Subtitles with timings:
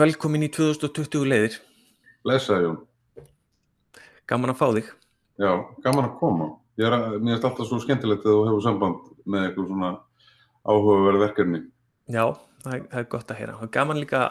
[0.00, 1.56] Velkomin í 2020 leiðir.
[2.24, 2.78] Blessaði Jón.
[4.30, 4.90] Gaman að fá þig.
[5.40, 5.50] Já,
[5.84, 6.46] gaman að koma.
[6.80, 9.90] Ég er mér er alltaf svo skemmtilegt að þú hefur samband með eitthvað svona
[10.64, 11.60] áhugaverð verkefni.
[12.08, 12.24] Já,
[12.64, 13.56] það er, það er gott að heyra.
[13.58, 14.22] Það er gaman líka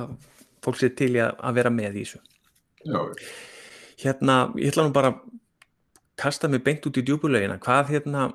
[0.00, 0.12] að
[0.62, 2.22] fólk sé til að, að vera með í þessu.
[2.86, 3.00] Já,
[4.00, 5.18] Hérna, ég ætla nú bara að
[6.20, 7.58] kasta mig beint út í djúbulegina.
[7.60, 8.30] Hvað, hérna,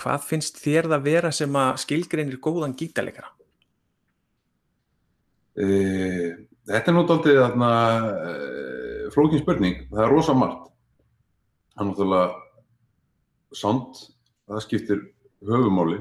[0.00, 3.30] hvað finnst þér það vera sem að skilgreinir góðan gítarleikara?
[5.56, 5.66] E,
[6.68, 7.72] þetta er náttúrulega þarna
[8.28, 8.32] e,
[9.14, 9.82] flókin spurning.
[9.90, 10.70] Það er rosa margt.
[11.72, 12.30] Það er náttúrulega
[13.52, 14.00] sound,
[14.48, 15.04] það skiptir
[15.44, 16.00] höfumáli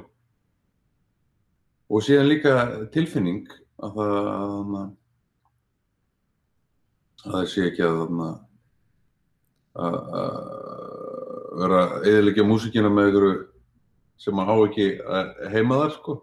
[1.91, 2.53] og síðan líka
[2.93, 3.49] tilfinning
[3.83, 4.75] að það að,
[7.25, 7.99] að það sé ekki að
[9.71, 9.97] að
[11.61, 13.35] vera að eðilegja músikina með einhverju
[14.21, 14.87] sem maður há ekki
[15.53, 16.17] heima þar sko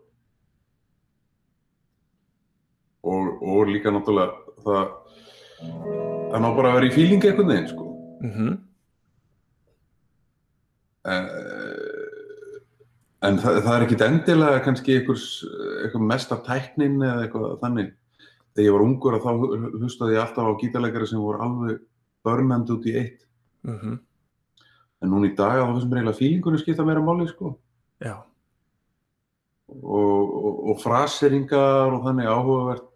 [3.09, 4.87] og, og líka náttúrulega það
[5.59, 7.87] það má bara vera í fílingi einhvern veginn sko.
[8.23, 8.33] Mm
[11.09, 12.57] Eh,
[13.29, 15.29] en það, það er ekkit endilega kannski einhvers,
[15.85, 17.95] eitthvað mest af tæknin eða eitthvað þannig.
[18.53, 19.33] Þegar ég var ungur að þá
[19.79, 21.81] hlustaði ég alltaf á gítarleikari sem voru alveg
[22.27, 23.25] börnandi út í eitt.
[23.65, 23.99] -hmm.
[25.03, 27.57] en núna í dag þá finnst mér eiginlega fílingunni skipta meira máli sko.
[28.03, 28.23] Já,
[29.69, 32.88] og, og, og fraseringar og þannig áhugavert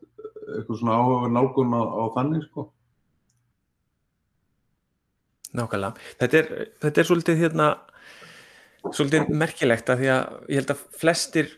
[0.43, 2.69] eitthvað svona áhugaverð nálgun á, á þannig sko
[5.53, 6.12] nákvæmlega.
[6.21, 7.66] Þetta er, þetta er svolítið hérna
[8.83, 11.53] svolítið merkilegt að því að ég held að flestir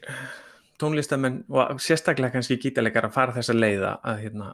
[0.83, 4.51] tónlistamenn og sérstaklega kannski gítarleikar að fara þessa leiða að, hérna,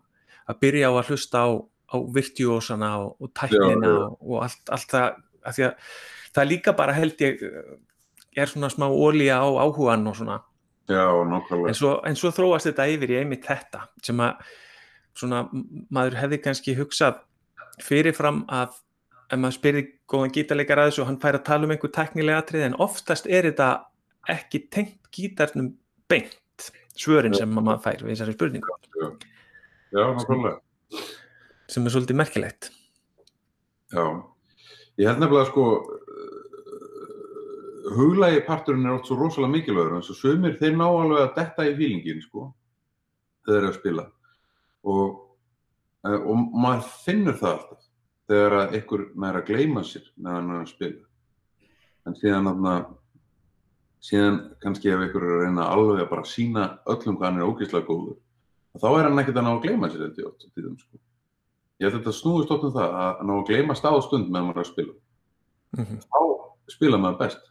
[0.47, 1.49] að byrja á að hlusta á,
[1.91, 4.07] á virtuósana og, og tæknina Já, já.
[4.21, 5.09] og, allt, allt það
[5.41, 5.97] að því að
[6.37, 7.45] það líka bara held ég
[8.39, 10.39] er svona smá ólíja á áhugan og svona
[10.91, 11.05] já,
[11.71, 14.45] en svo, en svo þróast þetta yfir í einmitt þetta sem að
[15.17, 15.45] svona
[15.93, 17.21] maður hefði kannski hugsað
[17.85, 18.77] fyrirfram að
[19.31, 22.43] ef maður spyrir góðan gítarleikar að þessu og hann fær að tala um einhver teknilega
[22.43, 23.69] atrið en oftast er þetta
[24.31, 25.73] ekki tengt gítarnum
[26.11, 28.75] beint svörin sem maður fær við þessari spurningu.
[29.91, 30.59] Já, nákvæmlega.
[31.71, 32.71] Sem er svolítið merkilegt.
[33.95, 34.05] Já,
[35.01, 35.67] ég held nefnilega sko
[37.97, 41.67] huglægi parturinn er oft svo rosalega mikilvægur eins og sumir þeir ná alveg að detta
[41.69, 42.47] í fílingin sko
[43.47, 44.07] þegar þeir eru að spila
[44.95, 45.19] og,
[46.07, 47.85] eh, og maður finnur það alltaf
[48.31, 52.75] þegar að ykkur nær að gleyma sér meðan hann er að spila en síðan þarna
[54.11, 57.53] síðan kannski ef ykkur er að reyna alveg að bara sína öllum hvað hann er
[57.53, 58.19] ógeðslega góður
[58.81, 61.01] þá er hann ekkert að ná að gleyma sér þetta oft tíðum sko
[61.81, 64.51] Ég að þetta snúist oft um það að ná að gleyma stað og stund meðan
[64.51, 64.95] maður er að spila.
[65.77, 66.01] mm -hmm.
[66.05, 66.21] Þá
[66.75, 67.47] spila maður best.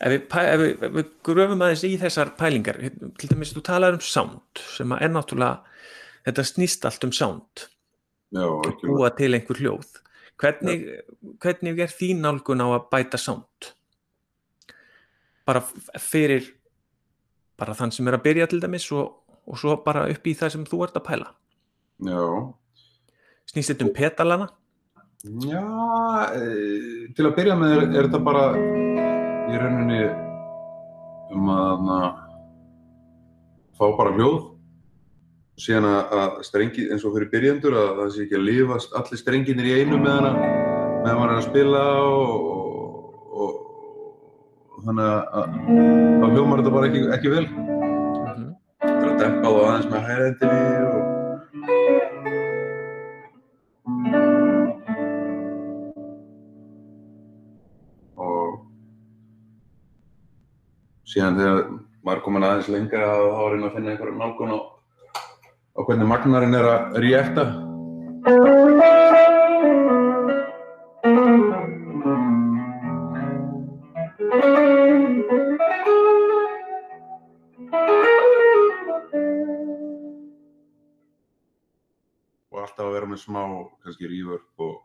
[0.00, 2.80] Ef, við, ef, við, ef við gröfum aðeins í þessar pælingar
[3.20, 5.60] til dæmis þú talar um sound sem er náttúrulega
[6.26, 7.66] þetta snýst allt um sound.
[8.30, 8.46] Já,
[8.84, 9.98] búa til einhver hljóð.
[10.40, 10.86] Hvernig,
[11.42, 13.72] hvernig er þín nálgun á að bæta sound?
[15.48, 15.64] Bara
[15.98, 16.52] fyrir
[17.60, 20.54] bara þann sem er að byrja til dæmis og, og svo bara upp í það
[20.54, 21.28] sem þú ert að pæla.
[22.00, 22.24] Já.
[23.50, 24.46] snýst þetta um petalana?
[25.44, 25.64] Já,
[26.32, 28.44] e, til að byrja með er, er þetta bara
[29.50, 30.00] í rauninni
[31.34, 31.98] um að na,
[33.78, 34.40] fá bara hljóð
[35.60, 39.20] síðan að, að strengi, eins og fyrir byrjendur að það sé ekki að lifast allir
[39.20, 43.60] strenginir í einu með hana meðan maður er að spila og, og, og,
[44.72, 48.50] og þannig að, að þá hljómar þetta bara ekki, ekki vel -hmm.
[48.80, 51.00] Það er að dempa þá aðeins með hæðendinni og...
[51.00, 51.09] og
[61.10, 61.60] síðan þegar
[62.06, 64.58] maður komin aðeins lengra þá er að reyna að finna einhverjum nálgun á,
[65.74, 67.46] á hvernig magnarinn er að rétta.
[82.50, 83.42] Og alltaf að vera með smá
[83.82, 84.78] kannski reverb og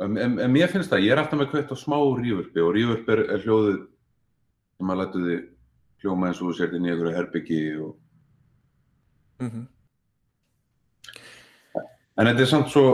[0.00, 2.74] en, en, en mér finnst það, ég er alltaf með kveitt á smá reverbi og
[2.76, 5.38] reverb er, er hljóðið sem maður lætur því
[6.00, 7.94] hljóma eins og þú sért inn í einhverju herbyggi og...
[9.40, 9.66] Mm -hmm.
[12.16, 12.86] en þetta er samt svo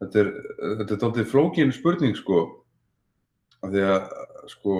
[0.00, 0.30] þetta er,
[0.78, 2.38] þetta er tóttið flókin spurning sko
[3.62, 4.12] af því að
[4.48, 4.76] sko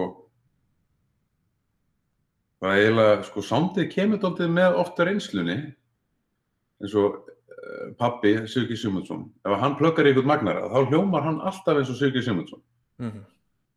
[2.61, 5.59] það er eiginlega sko sándið kemur tóttið með ofta reynslunni
[6.81, 7.21] eins og
[7.99, 11.99] pappi, Siggi Sigmundsson ef hann plökkar í einhvern magnara þá hljómar hann alltaf eins og
[12.01, 12.63] Siggi Sigmundsson
[13.01, 13.25] Mm -hmm.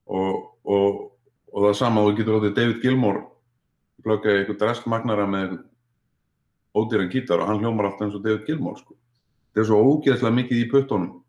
[0.06, 1.12] og, og,
[1.54, 3.22] og það sama þú getur látið David Gilmour
[4.04, 5.64] plugga í eitthvað drest magnara með
[6.76, 8.96] ódýran gítar og hann hljómar alltaf eins og David Gilmour sko.
[9.54, 11.24] Það er svo ógeðslega mikið í puttunum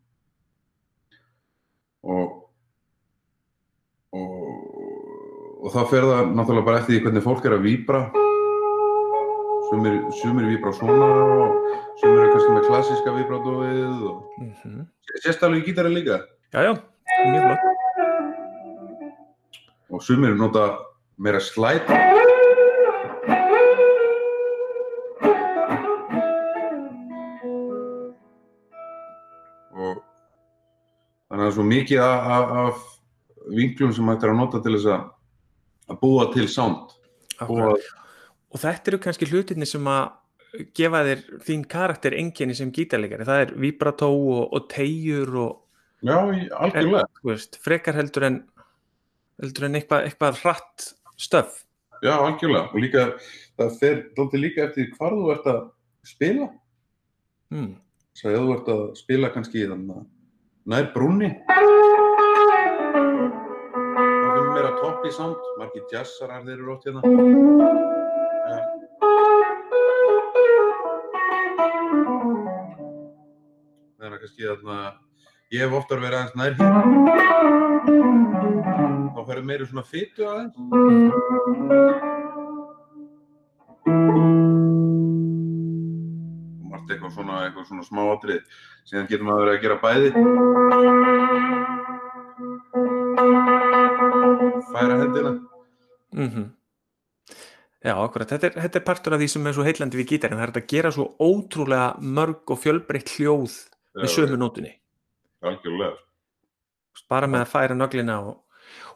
[2.03, 2.51] og
[4.13, 4.45] og,
[5.63, 8.24] og það fer það náttúrulega bara eftir því hvernig fólk er að víbra
[9.71, 11.55] sumir, sumir víbra svona og
[12.01, 14.87] sumir er kannski með klassíska víbradóið og Mm -hmm.
[15.23, 16.19] sést alveg í gítarinn líka
[16.53, 16.73] Já, já,
[17.27, 17.59] mjög flott.
[19.91, 20.79] og sumir nota
[21.19, 21.83] meira slæt
[29.75, 29.99] og
[31.29, 34.77] þannig að er svo mikið af, af, af vinklum sem hægt er að nota til
[34.77, 34.91] þess
[35.91, 36.95] að búa til sound
[37.43, 37.75] Akkurat.
[37.75, 38.04] og
[38.55, 43.27] Og þetta eru kannski hlutinni sem að gefa þér þín karakter enginni sem gítarleikari.
[43.27, 45.53] Það er vibrató og, og tegjur og
[46.07, 46.19] já,
[46.61, 48.37] algjörlega þú veist, frekar heldur en
[49.43, 50.85] heldur en eitthvað, eitthvað hratt
[51.19, 51.65] stöf.
[52.05, 53.07] já, algjörlega og líka
[53.59, 55.61] það fer dálítið líka eftir hvar þú ert að
[56.07, 56.51] spila
[57.55, 57.75] Mm.
[58.17, 59.67] svo ef þú ert að spila kannski
[60.67, 61.59] nær brúnni þá
[64.35, 67.94] finnum meira topp í sound margir jazzarar þeir eru rótt hérna
[74.25, 74.77] kannski þarna
[75.53, 76.73] ég hef oftar verið aðeins nær hér.
[79.13, 80.57] Þá ferur meiri svona fytu aðeins.
[86.57, 88.41] Og margt eitthvað svona, eitthvað svona smá atrið
[88.89, 90.09] síðan getur maður verið að gera bæði.
[94.73, 95.33] Færa hendina.
[96.15, 96.29] Mm
[97.85, 98.25] Já, akkurat.
[98.25, 100.39] Þetta er, þetta er partur af því sem er svo heillandi við gítarinn.
[100.41, 104.73] Það er að gera svo ótrúlega mörg og fjölbreytt hljóð með sömu nótunni.
[105.45, 105.97] algjörlega
[107.11, 108.37] Bara með að færa nöglina og,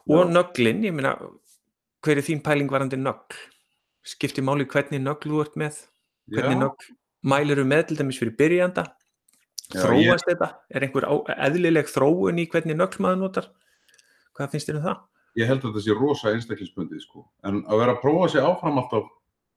[0.09, 1.13] og nöglin, ég meina,
[2.03, 3.35] hver er þín pæling varandi nögl?
[4.07, 5.81] Skiptir máli hvernig nögl þú ert með?
[6.31, 6.95] Hvernig nögl
[7.27, 8.87] mælir þú með til dæmis fyrir byrjanda?
[9.69, 10.47] Já, Þróast þetta?
[10.73, 11.05] Er einhver
[11.35, 13.49] eðlileg þróun í hvernig nögl maður notar?
[14.33, 15.05] Hvað finnst þér um það?
[15.37, 17.21] ég held að þetta sé rosa einstaklisbundið sko.
[17.45, 19.05] en að vera að prófa sig áfram alltaf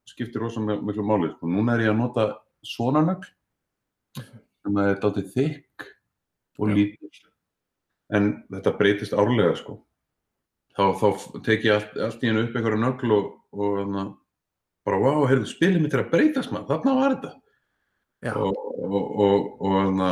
[0.07, 1.47] skiptir rosa mi- miklu máli sko.
[1.49, 2.27] núna er ég að nota
[2.63, 3.25] svona nögl
[4.63, 5.87] sem er dátið þykk
[6.63, 7.23] og lítill.
[8.13, 9.79] En þetta breytist árlega sko.
[10.77, 11.07] þá, þá
[11.45, 14.05] tek ég allt, allt í hennu upp einhverja nögl og, og hana,
[14.87, 17.33] bara, wow, heyrðu, spilið mitt er að breytast maður, þarna var þetta.
[18.23, 20.09] Já, og, og, og, og hana,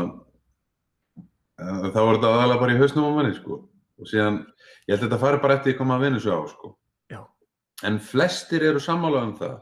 [1.22, 3.62] eh, þá var þetta aðalega bara í hausnum á manni sko.
[4.00, 4.42] og síðan,
[4.88, 6.72] ég held að þetta fari bara eftir því hvað maður vinnur svo á sko.
[7.12, 7.20] já,
[7.88, 9.58] en flestir eru sammála um það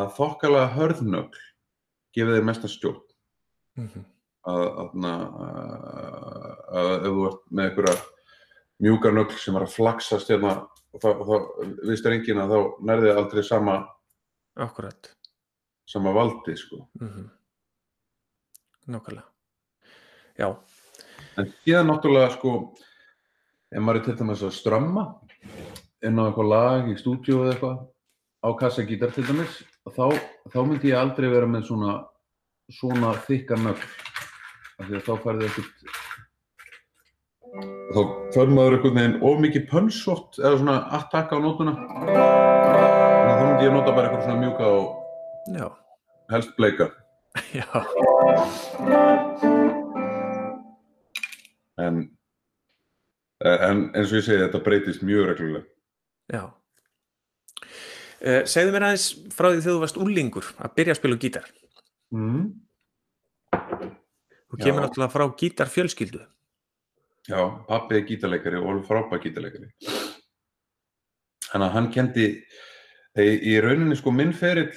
[0.00, 1.42] að þokkalega hörðnögl
[2.16, 3.09] gefið þeir mesta stjórn
[3.80, 4.08] mm
[4.48, 4.92] að, að,
[6.80, 7.96] að ef þú ert með einhverja
[8.80, 10.54] mjúkar nögl sem er að flaksast hérna
[10.96, 11.34] og þá, þá
[11.90, 13.74] viðst enginn að þá nærði aldrei sama,
[14.56, 15.12] akkurat.
[15.84, 16.86] sama valdi sko.
[17.02, 17.28] Mm
[18.90, 19.28] Nákvæmlega.
[20.40, 20.48] Já,
[21.38, 22.52] En síðan náttúrulega sko,
[23.70, 25.04] ef maður er til dæmis að strömma
[26.04, 27.76] inn á eitthvað lag í stúdíu eða eitthvað
[28.40, 30.06] á kassagítar til dæmis, þá,
[30.52, 31.94] þá myndi ég aldrei vera með svona,
[32.74, 33.86] svona þykka nögl.
[34.80, 35.76] Af því að þá færði ekkert,
[37.90, 38.00] þá
[38.34, 41.72] fær maður einhvern veginn of mikið pönsótt eða svona attack á nótuna.
[41.74, 44.86] Þannig að þá myndi ég nota bara eitthvað svona mjúka og
[45.58, 45.66] já,
[46.32, 46.86] helst bleika.
[51.80, 51.94] En,
[53.40, 55.64] en eins og ég segi, þetta breytist mjög reglulega.
[56.28, 56.42] já.
[58.20, 61.22] Uh, segðu mér aðeins frá því þegar þú varst úlingur að byrja að spila á
[61.22, 61.46] gítar.
[62.14, 62.50] Mm.
[64.50, 66.22] Þú kemur náttúrulega frá gítarfjölskyldu.
[67.30, 69.68] Já, pappi er gítarleikari og frábær gítarleikari.
[71.50, 72.26] Þannig að hann kendi,
[73.18, 74.72] í, í rauninni sko minn ferill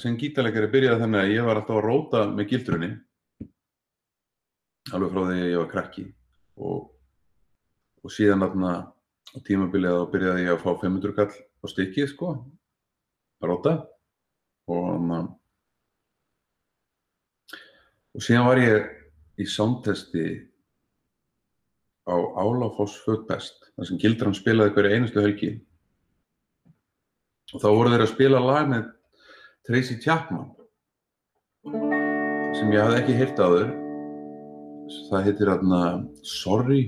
[0.00, 2.90] sem gítarleikari byrjaði þannig að ég var alltaf að róta með gildrunni,
[4.92, 6.04] alveg frá því að ég var krakki
[6.60, 6.82] og,
[8.04, 8.74] og síðan þarna
[9.32, 12.34] á tímabilið þá byrjaði ég að fá 500 kall á stykkið sko,
[13.40, 13.74] að róta
[14.68, 15.32] og þannig að
[18.16, 18.90] og síðan var ég
[19.36, 20.26] í soundtesti
[22.08, 25.52] á Álafoss Fötbest þar sem Gildran spilaði hverju einustu helgi.
[27.52, 28.86] Og þá voru þeir að spila lag með
[29.68, 30.48] Tracy Chapman
[32.56, 33.74] sem ég hafði ekki heyrt áður.
[35.10, 35.82] Það heitir hérna
[36.24, 36.86] Sorry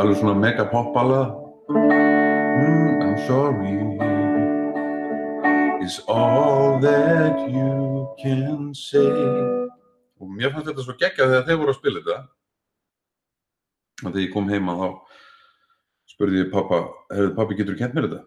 [0.00, 1.32] alveg svona mega pop ballað
[1.68, 3.74] mm, I'm sorry
[5.84, 9.59] is all that you can say
[10.20, 12.18] og mér fannst þetta svo geggjað þegar þeir voru að spila þetta.
[14.00, 14.88] Og þegar ég kom heima þá
[16.10, 16.78] spurði ég pappa
[17.14, 18.22] hefur pappi getur kent mér þetta?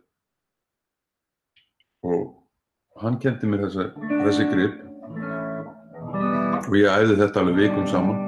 [3.04, 3.86] Hann kendi mér þessi,
[4.26, 4.76] þessi grip.
[6.64, 8.20] Og ég æði þetta alveg vikum saman.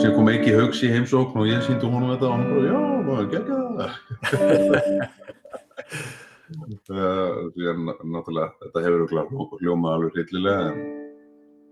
[0.00, 2.78] Sem kom ekki haugs í heimsókn og ég síndi honum þetta og hann bara, já,
[3.10, 3.90] maður gegja það
[7.54, 10.62] því að náttúrulega þetta hefur örugglega hljómað alveg hryllilega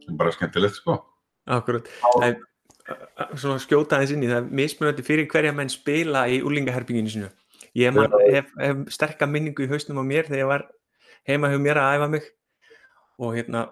[0.09, 0.99] en bara skemmtilegt sko
[1.49, 1.87] Akkurat.
[2.21, 2.43] En,
[2.93, 7.13] uh, svona skjóta aðeins inn í það er mismunandi fyrir hverja menn spila í úlingaherbygginu
[7.13, 7.31] sinu.
[7.79, 10.67] Ég man, hef, hef sterka minningu í hausnum á mér þegar ég var
[11.29, 12.29] heima hjá mér að æfa mig
[13.19, 13.65] og hérna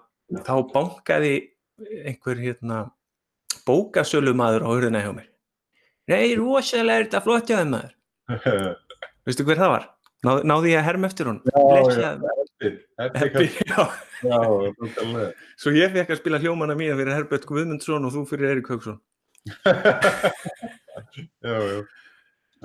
[0.47, 1.33] þá bankaði
[1.77, 2.79] einhver hérna
[3.67, 5.29] bókasölu maður á hurðina hjá mér.
[6.07, 7.93] Nei, rosalega er þetta flott hjá þeim maður.
[9.27, 9.87] Veistu hver það var?
[10.25, 11.39] Náð, náði ég að herma eftir hún?
[12.97, 13.45] Heppi.
[15.61, 18.97] Svo ég fekk að spila hljómana mína fyrir Herbert Guðmundsson og þú fyrir Erik Haugsson.
[21.45, 21.83] já, já,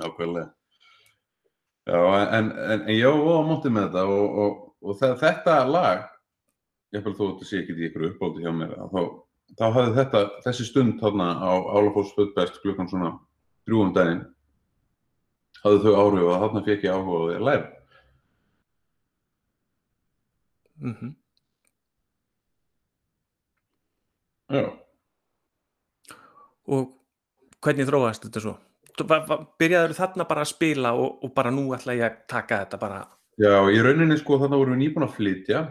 [0.01, 0.49] nákvæmlega.
[1.85, 1.99] Já,
[2.39, 4.51] en, en, en ég var á móti með þetta og, og,
[4.87, 6.03] og þe- þetta lag,
[6.95, 9.01] ég held þó að þetta sé ekki í ykkur uppbóldi hjá mér, þá,
[9.59, 13.11] þá hafði þetta, þessi stund þarna á Álafoss Fötbest klukkan svona
[13.67, 14.23] drjúum daginn,
[15.63, 17.67] hafði þau áhrif og þarna fekk ég áhuga á því að læra.
[20.83, 21.13] Mm
[24.53, 24.65] Já.
[26.69, 26.91] Og
[27.63, 28.53] hvernig þróast þetta svo?
[29.57, 32.99] Byrjaður þarna bara að spila og, og bara nú ætla ég að taka þetta bara
[33.41, 35.61] Já, í rauninni sko þarna vorum við nýbúin að flytja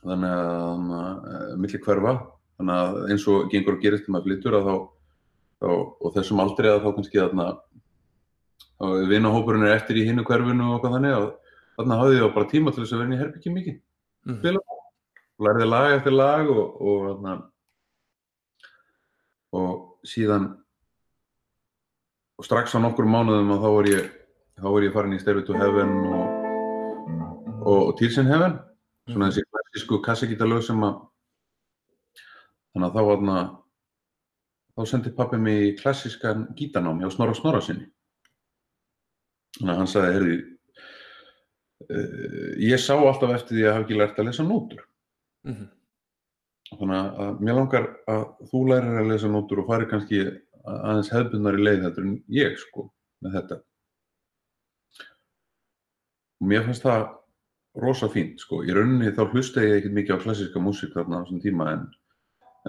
[0.00, 2.14] þannig að uh, milli hverfa
[2.58, 4.74] þannig að eins og gengur og gerist þegar maður flyttur að þá,
[5.60, 7.46] þá og þessum aldrei að þá kannski þarna
[8.80, 11.26] vinahópurinn er eftir í hinnu hverfinu og hvað þannig að
[11.76, 13.76] þarna hafði ég bara tíma til þess að vera í herbyggi mikið.
[14.28, 14.38] Mm.
[14.38, 14.62] spila.
[15.40, 17.34] Og lærði lag eftir lag og, og, þarna,
[19.56, 20.48] og síðan
[22.40, 24.10] og strax á nokkur mánuðum að þá var ég
[24.60, 26.26] þá var ég farin í Stairway to Heaven og,
[27.60, 28.58] og, og Tears in Heaven.
[29.10, 31.00] Svona þessi klassísku kassagítalög sem að
[32.72, 33.38] þannig að þá var þarna
[34.76, 37.88] þá sendi pappi mig í klassískan gítanám hjá Snorra Snorra sinni
[39.58, 40.38] þannig að hann sagði heyrði
[41.90, 44.86] uh, ég sá alltaf eftir því að hafa ekki lært að lesa nótur.
[45.48, 45.68] Mm
[46.78, 50.20] þannig að mér langar að þú lærir að lesa nótur og fari kannski
[50.70, 52.86] aðeins hefðbundari leið þetta en ég sko
[53.24, 53.58] með þetta.
[56.40, 57.08] Og mér fannst það
[57.80, 58.62] rosa fínt sko.
[58.66, 61.84] Í rauninni þá hlusta ég ekkert mikið á klassíska músík þarna á þessum tíma en,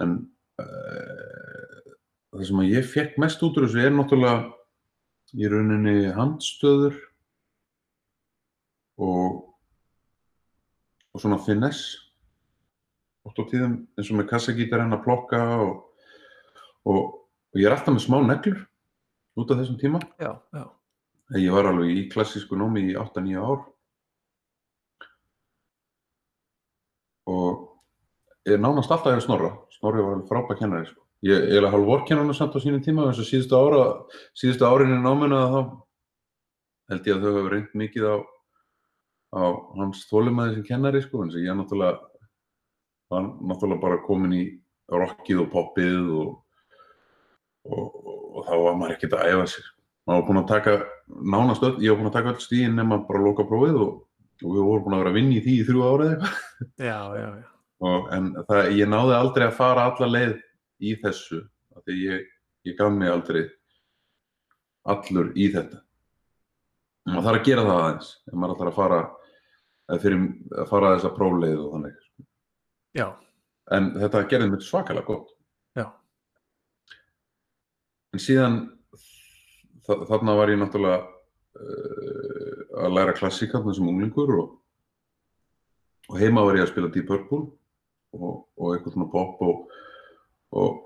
[0.02, 0.16] en
[0.62, 1.94] uh,
[2.32, 4.50] það sem að ég fekk mest út úr þessu er náttúrulega
[5.32, 6.98] í rauninni handstöður
[9.02, 9.52] og
[11.12, 12.00] og svona finesse
[13.22, 15.74] oft á tíðum eins og með kassagítar henn að plokka og,
[16.88, 17.02] og,
[17.52, 18.62] og ég er alltaf með smá neglur
[19.38, 20.00] út af þessum tíma.
[20.20, 20.64] Já, já.
[21.38, 23.62] Ég var alveg í klassísku námi í 8-9 ár
[27.32, 27.62] og
[28.48, 29.54] ég er nánast alltaf að snorra.
[29.76, 30.90] Snorri var alveg frábæð kennari.
[30.90, 31.06] Sko.
[31.22, 33.82] Ég er eiginlega hálf vorkennarna samt á sínum tíma eins og síðustu, ára,
[34.34, 35.60] síðustu árin í náminu að þá
[36.92, 38.16] held ég að þau hefur reynd mikið á,
[39.38, 39.42] á
[39.78, 42.00] hans þólumæði sem kennari sko, eins og ég er náttúrulega
[43.12, 44.42] var náttúrulega bara komin í
[44.92, 46.34] rockið og poppið og,
[47.68, 49.72] og, og, og þá var maður ekkert að æfa sér.
[50.02, 50.76] Maður var búinn að taka
[51.36, 53.92] nánast öll, ég var búinn að taka öll stíðin nema bara að loka prófið og,
[54.42, 56.40] og við vorum búinn að vera að vinna í því í þrjú árið eitthvað.
[56.90, 57.50] Já, já, já.
[58.16, 60.34] En það, ég náði aldrei að fara alla leið
[60.82, 61.40] í þessu,
[61.76, 62.28] af því ég,
[62.68, 63.42] ég gaf mig aldrei
[64.92, 65.80] allur í þetta.
[67.06, 69.00] Maður þarf að gera það aðeins, ef maður ætlar að fara,
[70.02, 70.24] fyrir,
[70.58, 72.00] að fara þessa prófleið og þannig.
[72.98, 73.06] Já,
[73.72, 75.28] En þetta gerði mér svakalega gott.
[75.78, 75.86] já.
[78.12, 78.56] En síðan
[79.86, 84.50] þa þarna var ég náttúrulega uh, að læra klassík þarna sem unglingur og,
[86.10, 87.46] og heima var ég að spila Deep Purple
[88.18, 89.64] og, og eitthvað svona pop og,
[90.52, 90.78] og,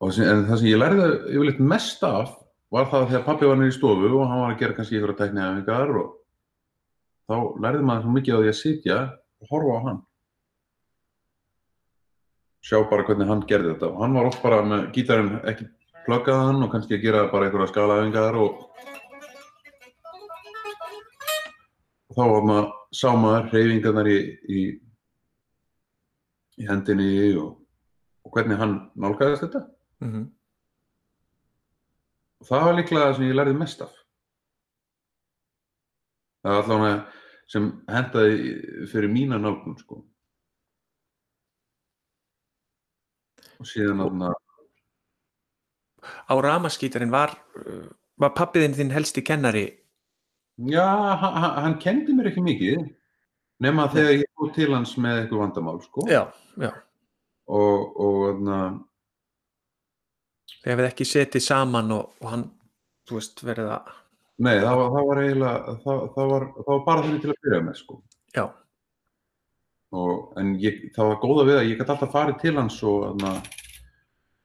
[0.00, 2.34] og sem, en það sem ég lærði yfirleitt mest af
[2.74, 5.14] var það þegar pappi var niður í stofu og hann var að gera kannski ykkur
[5.14, 6.10] að tekna efingar og
[7.30, 8.98] þá lærði maður svo mikið á því að sitja
[9.44, 10.02] og horfa á hann.
[12.64, 13.90] Sjá bara hvernig hann gerði þetta.
[13.92, 15.68] Og hann var oft bara með gítarinn ekki
[16.06, 18.62] pluggaði hann og kannski að gera bara einhverja skalaæfingar og
[22.14, 24.60] og þá var maður sá maður hreyfingarnar í, í
[26.60, 27.52] í hendinni og,
[28.24, 29.66] og hvernig hann nálgæðist þetta.
[30.04, 30.24] Mm
[32.44, 33.92] og það var líklega það sem ég lærði mest af.
[36.44, 36.96] Það var allavega
[37.48, 38.50] sem hendaði
[38.90, 40.02] fyrir mína nálgun sko.
[43.60, 44.32] Og síðan þarna
[46.04, 47.32] Á ramaskítarinn var,
[47.64, 47.88] uh,
[48.20, 49.64] var pappiðinn þinn helsti kennari?
[50.68, 50.84] Já,
[51.16, 52.82] hann, hann- kendi mér ekki mikið
[53.64, 56.04] nema þegar ég fór til hans með eitthvað vandamál sko.
[56.12, 56.26] Já,
[56.60, 56.70] já.
[57.48, 58.58] og, og na,
[60.64, 62.44] Þegar við ekki setið saman og, og hann,
[63.08, 63.88] þú veist, verið að,
[64.44, 67.40] nei, það var, það var eiginlega það, það, var, það var bara þannig til að
[67.46, 67.98] byrja með sko.
[68.34, 68.44] já,
[69.94, 73.26] og, en ég, það var góða við að ég gæti alltaf farið til hans og,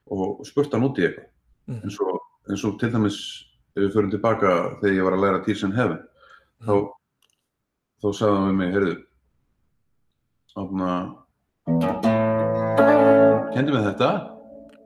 [0.10, 1.30] og spurt hann út í eitthvað
[1.72, 3.22] mm, eins og, eins og til dæmis
[3.78, 6.04] ef við förum tilbaka þegar ég var að læra Tears in Heaven
[6.68, 6.76] þá,
[8.04, 8.96] þá sagði hann við mig, heyrðu
[10.52, 10.92] þarna
[13.54, 14.10] kendi mig þetta.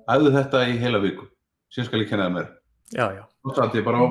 [0.10, 1.26] Æðu þetta í heila viku.
[1.72, 2.48] Síðan skal ég kenna það mér
[2.94, 4.06] já, já, þá satt ég bara á.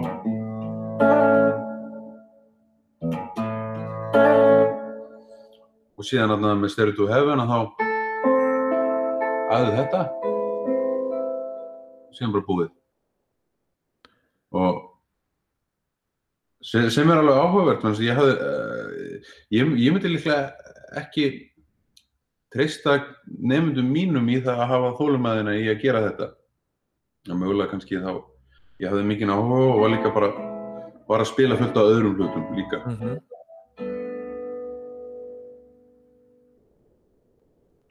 [5.98, 7.58] Og síðan þarna með Stereo to Heaven að þá
[9.52, 10.00] æðu þetta.
[12.16, 12.72] Síðan bara búið.
[14.52, 14.80] Og
[16.62, 20.50] sem, sem er alveg áhugavert ég hafði uh, ég, ég myndi líklega
[21.00, 21.30] ekki
[22.52, 26.30] treysta nefndum mínum í það að hafa þólumæðina í að gera þetta.
[27.30, 28.12] Og mögulega kannski þá
[28.82, 30.32] ég hafði mikinn áhuga og var líka bara
[31.08, 32.82] bara að spila fullt á öðrum hlutum líka.
[32.86, 33.20] Mm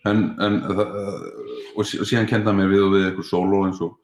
[0.09, 0.95] en, en það,
[1.77, 3.97] og sí- og síðan kenda mér við og við eitthvað sóló eins og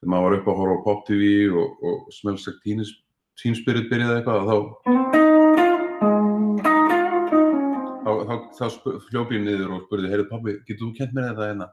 [0.00, 2.84] þegar maður var upp að horfa á Pop TV og, og Smells Like Teen
[3.38, 5.17] Teen Spirit byrjaði eitthvað þá þá,
[8.48, 11.48] þá, þá sp- hljóp ég niður og spurði heyrðu pabbi, getur þú kent mér þetta
[11.50, 11.68] hérna?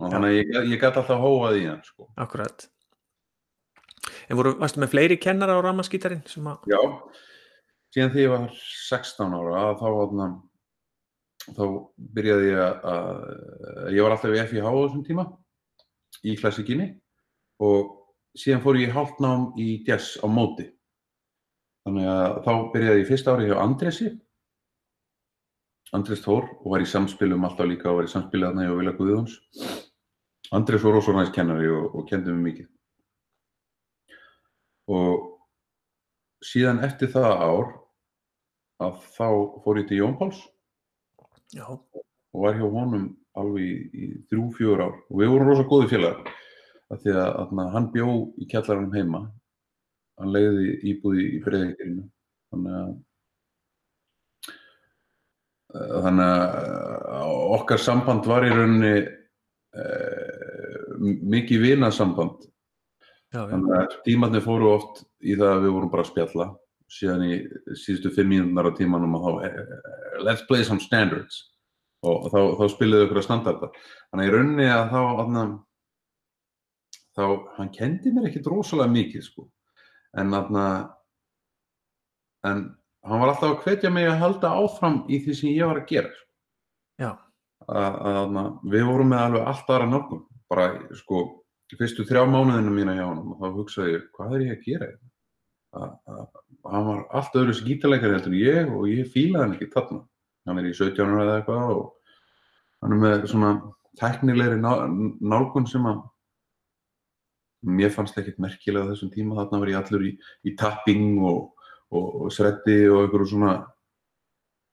[0.00, 2.08] Og þannig að ég, ég gæti alltaf hóað í hann sko.
[2.18, 2.66] akkurat.
[4.28, 6.80] En voru, varstu með fleiri kennara á ramaskítarinn sem að, já,
[7.94, 10.28] síðan þegar ég var 16 ára þá þarna,
[11.44, 11.64] þá
[12.16, 12.62] byrjaði ég
[12.92, 13.10] að,
[13.94, 15.26] ég var alltaf í FIH á þessum tíma
[16.24, 16.88] í klassikinni
[17.62, 17.92] og
[18.38, 20.66] síðan fór ég í hálft nám í jazz á móti.
[21.84, 24.10] Þannig að þá byrjaði ég fyrsta ári hjá Andresi
[25.92, 28.94] Andres Þór og var í samspilum alltaf líka og var í samspilið þarna hjá Vilja
[28.98, 29.34] Guðjóns.
[30.54, 32.70] Andres var rosa næst kennari og, og kendi mig mikið.
[34.94, 37.70] Og síðan eftir það ár
[38.84, 39.28] að þá
[39.64, 40.40] fór ég til Jón Páls.
[41.54, 43.06] Já, og var hjá honum
[43.38, 44.98] alveg í, þrjú, fjör ár.
[45.10, 46.34] Og við vorum rosa góði félagar
[46.92, 49.24] af því að, að hann bjó í kjallaranum heima.
[50.20, 52.04] Hann leiði íbúði í breyðingirinu
[52.52, 52.92] þannig að
[55.74, 56.26] þannig
[57.18, 60.74] að okkar samband var í rauninni uh,
[61.34, 62.44] mikið vinasamband.
[63.34, 66.46] Já, já, þannig að tímarnir fóru oft í það að við vorum bara að spjalla.
[66.94, 67.38] Síðan í
[67.80, 69.60] síðustu fimm mínúnar á tímanum að þá eh,
[70.22, 71.40] let's play some standards.
[72.04, 75.44] Og þá, þá spiluðu ykkur að standarda þannig að í rauninni að þá aðna,
[77.16, 77.24] þá,
[77.56, 79.46] hann kendi mér ekkit rosalega mikið sko.
[80.20, 80.66] En aðna
[82.44, 82.66] en
[83.04, 85.88] hann var alltaf að hvetja mig að halda áfram í því sem ég var að
[85.90, 86.28] gera sko.
[87.02, 87.10] já,
[87.68, 91.24] að, að, við vorum með alveg allt aðra nálgun bara sko
[91.74, 94.88] fyrstu þrjá mánuðinu mína hjá honum og þá hugsaði ég hvað er ég að gera
[94.90, 95.10] hérna?
[95.74, 96.26] að,
[96.70, 100.02] hann var allt öðru skítalegari heldur en ég og ég fílaði hann ekki þarna
[100.48, 102.14] hann er í 17 ára eða eitthvað og
[102.84, 103.50] hann er með svona
[104.00, 106.02] teknilegri ná- nálgun sem að
[107.64, 110.12] mér fannst ekkert merkilega þessum tíma þarna var ég allur í,
[110.44, 111.53] í tapping og,
[111.94, 113.54] og, og sreddi og einhverju svona.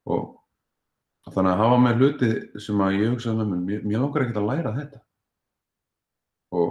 [0.10, 2.32] Og þannig að hafa með hluti
[2.64, 5.02] sem að ég hugsaði með mér, mér, langar ekkert að læra þetta.
[6.58, 6.70] Og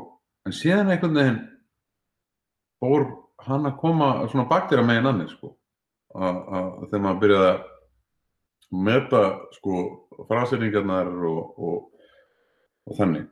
[0.49, 1.41] en síðan einhvern veginn
[2.81, 3.07] fór
[3.47, 5.55] hann að koma svona baktýra megin annir sko.
[6.11, 7.61] Að, að þegar maður byrjaði að
[8.71, 9.21] meta
[9.55, 9.85] sko
[10.29, 12.09] fraseringarnar og, og,
[12.89, 13.29] og þannig.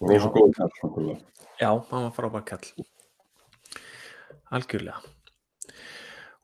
[0.00, 1.10] Og rosa góð kall
[1.60, 2.86] já, hann var frábær kall.
[4.50, 4.98] Algjörlega.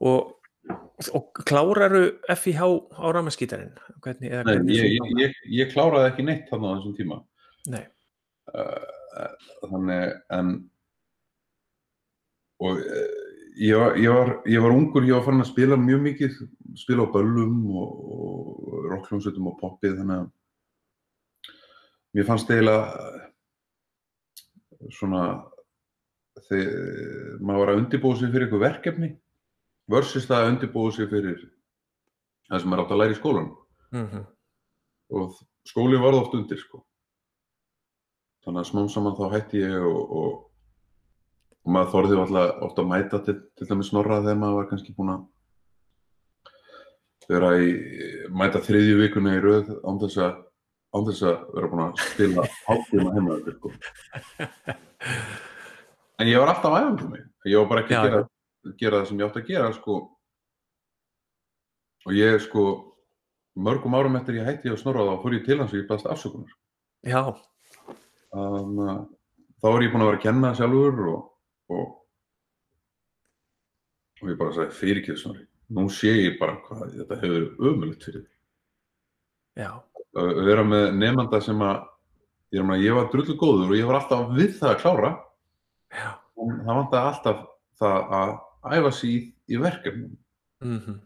[0.06, 0.36] Og,
[1.16, 2.04] og kláraru
[2.36, 2.62] FIH
[2.94, 3.74] á ramaskítarinn?
[4.06, 7.16] Ég, ég, ég, kláraði ekki neitt þarna á þessum tíma
[7.72, 7.82] Nei,
[8.52, 9.32] uh,
[9.64, 10.52] þannig en
[12.62, 13.16] og uh,
[13.58, 16.38] ég, var, ég, var, ég var ungur, ég var farin að spila mjög mikið
[16.78, 20.28] spila á böllum og, og rockljónsveitum og poppið þannig að
[22.16, 22.86] mér fannst eiginlega
[24.94, 25.22] svona
[26.46, 29.10] þegar maður var að undirbúa sig fyrir eitthvað verkefni
[29.90, 31.44] versus það að undirbúa sig fyrir
[32.46, 33.52] það sem maður átt að læra í skólanum
[33.96, 34.24] mm
[35.14, 36.82] og skóli varð oft undir sko.
[38.46, 40.34] þannig að smám saman þá hætti ég og, og,
[41.66, 44.94] og maður þorði alltaf oft að mæta til, til dæmis snorra þegar maður var kannski
[44.94, 45.24] búinn að
[47.26, 47.72] vera í
[48.30, 50.38] mæta þriðju vikuna í röð án þess að
[50.94, 53.74] án þess að vera búinn að spila hálftíma heima sko.
[56.20, 58.22] En ég var alltaf æfandi mig ég var bara ekki að gera,
[58.82, 59.98] gera það sem ég átti að gera sko
[62.06, 62.68] og ég sko
[63.56, 66.10] mörgum árum eftir ég hætti að snorra þá fór ég til hans og ég baðast
[66.12, 66.56] afsökunar
[67.06, 67.22] já,
[68.36, 69.06] að
[69.62, 71.20] þá er ég búin að vera að kenna sjálfur og,
[71.72, 71.84] og,
[74.22, 75.44] og ég bara sagði fyrirgeðu snorri.
[75.76, 78.32] Nú sé ég bara hvað þetta hefur verið ömulegt fyrir því.
[79.64, 79.70] já,
[80.16, 81.80] Að vera með nefnda sem að
[82.56, 85.10] ég, ég var drullu góður og ég var alltaf við það að klára.
[86.36, 87.42] En það vantaði alltaf
[87.80, 88.32] það að
[88.76, 89.18] æfa sig í,
[89.52, 90.12] í verkefnum
[90.64, 90.98] mhm,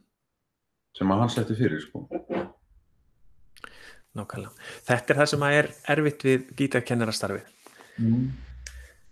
[0.96, 2.04] sem að hann setti fyrir sko.
[4.18, 4.68] nákvæmlega.
[4.88, 7.74] Þetta er það sem að er erfitt við gítarkennarastarfið.
[8.00, 8.30] Mm.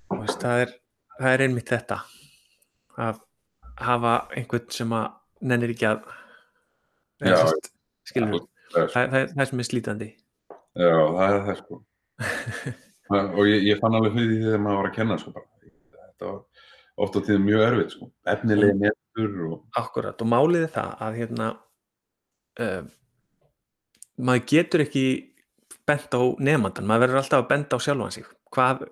[0.09, 0.73] Það, er,
[1.19, 2.01] það er einmitt þetta
[2.99, 3.21] að
[3.79, 5.11] hafa einhvern sem að
[5.47, 6.01] nennir ekki að
[7.19, 7.35] Já,
[8.07, 10.09] skilur við, Það það, það, er það sem er slítandi.
[10.79, 11.79] já, það er það sko.
[13.39, 15.48] og ég, ég fann alveg fyrir því þegar maður var að kenna sko bara.
[16.19, 18.11] Þetta var oft á tíðum mjög erfitt sko.
[18.27, 21.49] Efnilegi netur og Akkurat, og málið er það að hérna
[22.59, 22.89] uh,
[24.19, 25.05] maður getur ekki
[25.89, 28.83] bent á nefndandan, maður verður alltaf að benda á sjálfan sig hvað,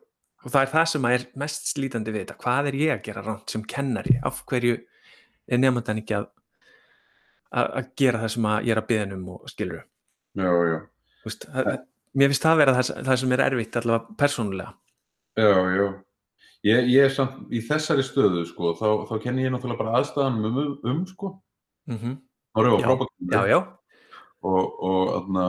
[0.45, 3.27] og það er það sem er mest slítandi við þetta, hvað er ég að gera
[3.27, 6.31] ránt sem kennari, af hverju er nefndandan ekki að,
[7.59, 10.79] að að gera það sem að ég er að byggja um og skilur já, já.
[11.27, 11.71] veist, það,
[12.17, 14.75] mér finnst það vera það, það sem er erfitt allavega persónulega
[15.37, 16.06] Já, já.
[16.67, 20.47] Ég, ég er samt í þessari stöðu, sko, þá, þá kenni ég náttúrulega bara aðstæðanum
[20.49, 21.35] um, um, um sko.
[21.91, 22.17] mm
[22.57, 23.11] Norri var Já, frábært.
[23.31, 23.59] já, já,
[24.47, 25.45] Og, og þarna,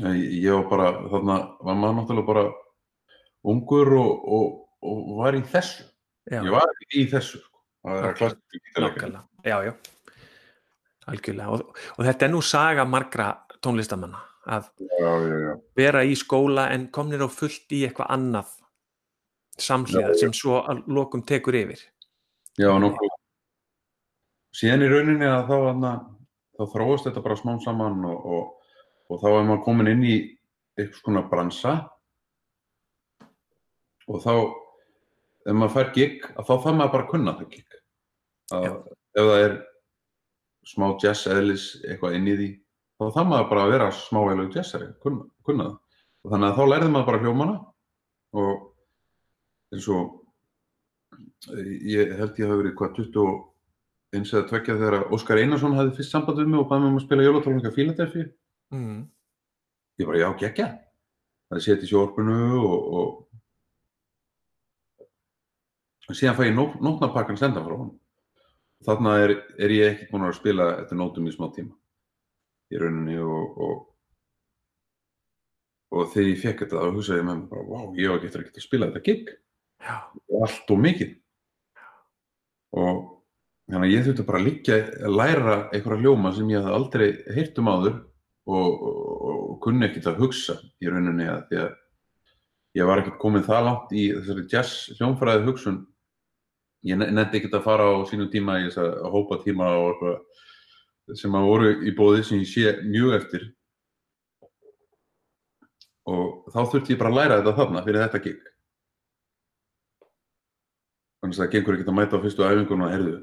[0.00, 2.44] ég, ég var bara, þarna var maður náttúrulega bara
[3.50, 4.48] ungur og, og,
[4.90, 5.84] og var í þessu.
[6.30, 7.62] já, Ég var í þessu, sko.
[7.84, 9.12] Það er klassika gítarleikari.
[9.12, 9.72] nákvæmlega já, já,
[11.10, 13.28] algjörlega og, og þetta er nú saga margra
[13.64, 14.66] tónlistamanna að
[15.00, 15.52] Já, já, já.
[15.76, 18.52] vera í skóla en komnir á fullt í eitthvað annað
[19.64, 21.82] samhliða sem svo lokum tekur yfir
[22.58, 23.12] Já, nokkuð.
[24.56, 25.92] Síðan í rauninni að þá,
[26.58, 28.72] þá þróast þetta bara smám saman og, og,
[29.08, 30.16] og þá er maður komin inn í
[30.76, 31.74] eitthvað svona bransa
[34.10, 34.32] og þá,
[35.46, 37.76] ef maður fær gig, þá þarf maður bara að kunna það gig.
[38.58, 39.54] Ef það er
[40.66, 42.48] smá jazz eðlis eitthvað inn í því,
[42.98, 45.78] þá þarf maður bara að vera smá eðlug jazzari, kunna, kunna það.
[46.20, 47.54] Og þannig að þá lærði maður bara hljómana
[48.40, 48.66] og
[49.74, 50.18] eins og
[51.86, 53.38] ég held ég hafi verið hvað 20
[54.16, 56.98] eins eða tvekja þegar Óskar Einarsson hafði fyrst samband við mig og bæði mig um
[56.98, 58.26] að spila jólatónleika Philadelphia
[58.74, 59.00] mm.
[60.02, 60.66] ég bara já, geggja
[61.50, 63.10] það er sett í sjórpunu og, og
[66.16, 67.92] síðan fæ ég nót, nótnapakkan sendan frá hann
[68.86, 69.30] þarna er,
[69.60, 71.74] er ég ekkert búin að spila eftir nótum í smá tíma
[72.70, 73.76] í rauninni og og,
[75.94, 78.42] og þegar ég fekk þetta þá hugsaði ég með mér bara, wow, ég var getur
[78.42, 79.24] ekkert að spila þetta gig
[79.80, 79.96] já,
[80.40, 81.16] allt og mikið.
[82.76, 83.02] Og
[83.70, 87.60] þannig að ég þurfti bara liggja að læra einhverja hljóma sem ég hafði aldrei heyrt
[87.62, 87.94] um áður
[88.50, 91.70] og, og, og kunni ekkert að hugsa í rauninni að því að
[92.78, 95.80] ég var ekkert komin það langt í þessari jazz hljómfræði hugsun.
[96.86, 100.04] Ég nefndi ekkert að fara á sínum tíma í þess að hópa tíma og
[101.18, 103.48] sem að voru í bóði sem ég sé mjög eftir.
[106.10, 108.49] Og þá þurfti ég bara að læra þetta þarna fyrir þetta gig
[111.30, 113.16] þannig að það gengur ekkert að mæta á fyrstu æfingun og herðu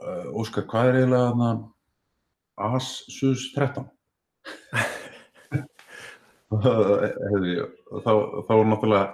[0.00, 1.50] uh, Óskar, hvað er eiginlega þarna
[2.70, 3.88] AS SUS 13
[6.50, 8.12] herðu ég og þá,
[8.48, 9.06] þá er náttúrulega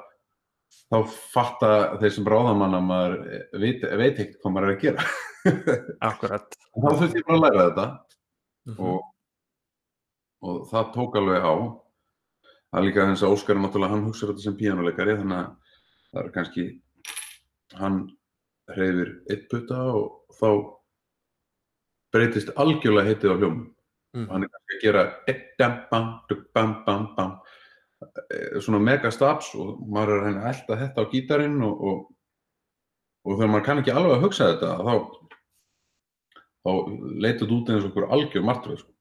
[0.86, 0.98] þá
[1.32, 3.16] fatta þeir sem ráðamann að maður
[3.58, 5.06] veit, veit ekkert hvað maður er að gera.
[6.06, 6.56] Akkurat.
[6.76, 7.86] Þá þurfti ég bara að læra þetta.
[8.66, 9.02] Mm og,
[10.46, 11.54] og það tók alveg á.
[12.66, 15.76] Það er líka eins að Óskar náttúrulega hann hugsa þetta sem píanuleikari þannig að
[16.10, 16.64] það er kannski
[17.80, 18.00] hann
[18.72, 20.48] hreyfir eitt putta og þá
[22.14, 23.64] breytist algjörlega heitið á hljómum
[24.16, 26.10] og hann er kannski að gera eitt dam, bam,
[26.54, 27.32] bam, bam, bam.
[28.32, 31.84] Eh, svona mega stabs og maður er að reyna að elta þetta á gítarinn og,
[31.90, 32.02] og,
[33.26, 34.94] og þegar maður kann ekki alveg að hugsa þetta þá
[36.66, 36.70] þá
[37.22, 38.92] leitur þetta út eins og okkur algjör martröð sko.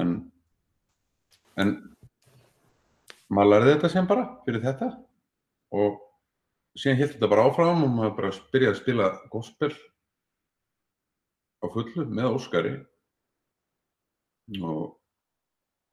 [0.00, 0.14] en
[1.62, 1.74] en
[3.30, 4.90] maður lærði þetta sem bara fyrir þetta
[5.74, 6.00] og
[6.78, 9.72] síðan hélt þetta bara áfram og maður bara byrjaði að spila gospel
[11.62, 12.74] á fullu með Óskari
[14.60, 14.96] og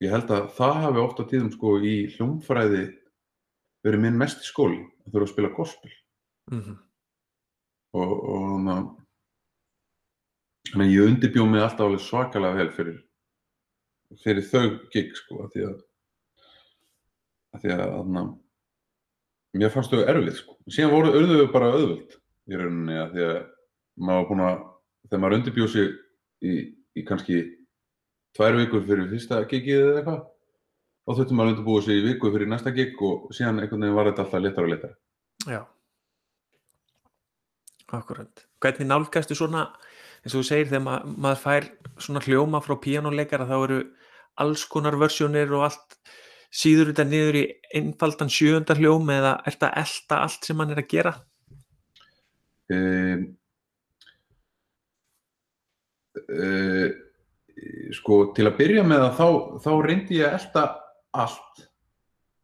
[0.04, 2.86] ég held að það hafi oft á tíðum sko í hljómfræði
[3.86, 5.94] verið minn mest í skóli að þurfa að spila gospel
[6.52, 6.76] -hmm.
[7.98, 8.90] og, og þannig að
[10.72, 13.00] að ég undirbjó mig alltaf alveg svakalega vel fyrir
[14.22, 15.80] fyrir þau gig sko að því að
[17.52, 18.38] að því að þannig
[19.58, 20.58] mér fannst þau erfið sko.
[20.70, 22.18] síðan voru auðvöðu bara auðvöld
[22.52, 23.40] í rauninni að því að
[24.02, 24.62] maður var búin að
[25.08, 25.90] þegar maður undirbjóð sig
[26.42, 26.54] í,
[26.96, 27.42] í kannski
[28.38, 30.22] tvær vikur fyrir fyrsta gigið eða eitthvað
[31.02, 33.98] þá þurftum maður að undirbúa sig í viku fyrir næsta gig og síðan einhvern veginn
[33.98, 34.98] var þetta alltaf letar og letar
[35.50, 35.62] Já.
[37.92, 38.46] Akkurat.
[38.62, 39.66] Hvernig nálgastu svona,
[40.24, 41.68] eins og þú segir, þegar ma maður fær
[42.00, 43.80] svona hljóma frá píjánuleikara þá eru
[44.40, 45.98] alls konar versjónir og allt
[46.52, 47.44] síður þetta niður í
[47.80, 51.14] einfaldan sjöunda hljóm eða er þetta elda allt sem hann er að gera?
[52.72, 53.24] um,
[56.32, 56.90] uh,
[57.96, 59.28] sko til að byrja með að þá,
[59.64, 60.64] þá reyndi ég að elda
[61.24, 61.66] allt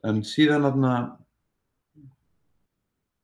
[0.07, 0.93] en síðan aðna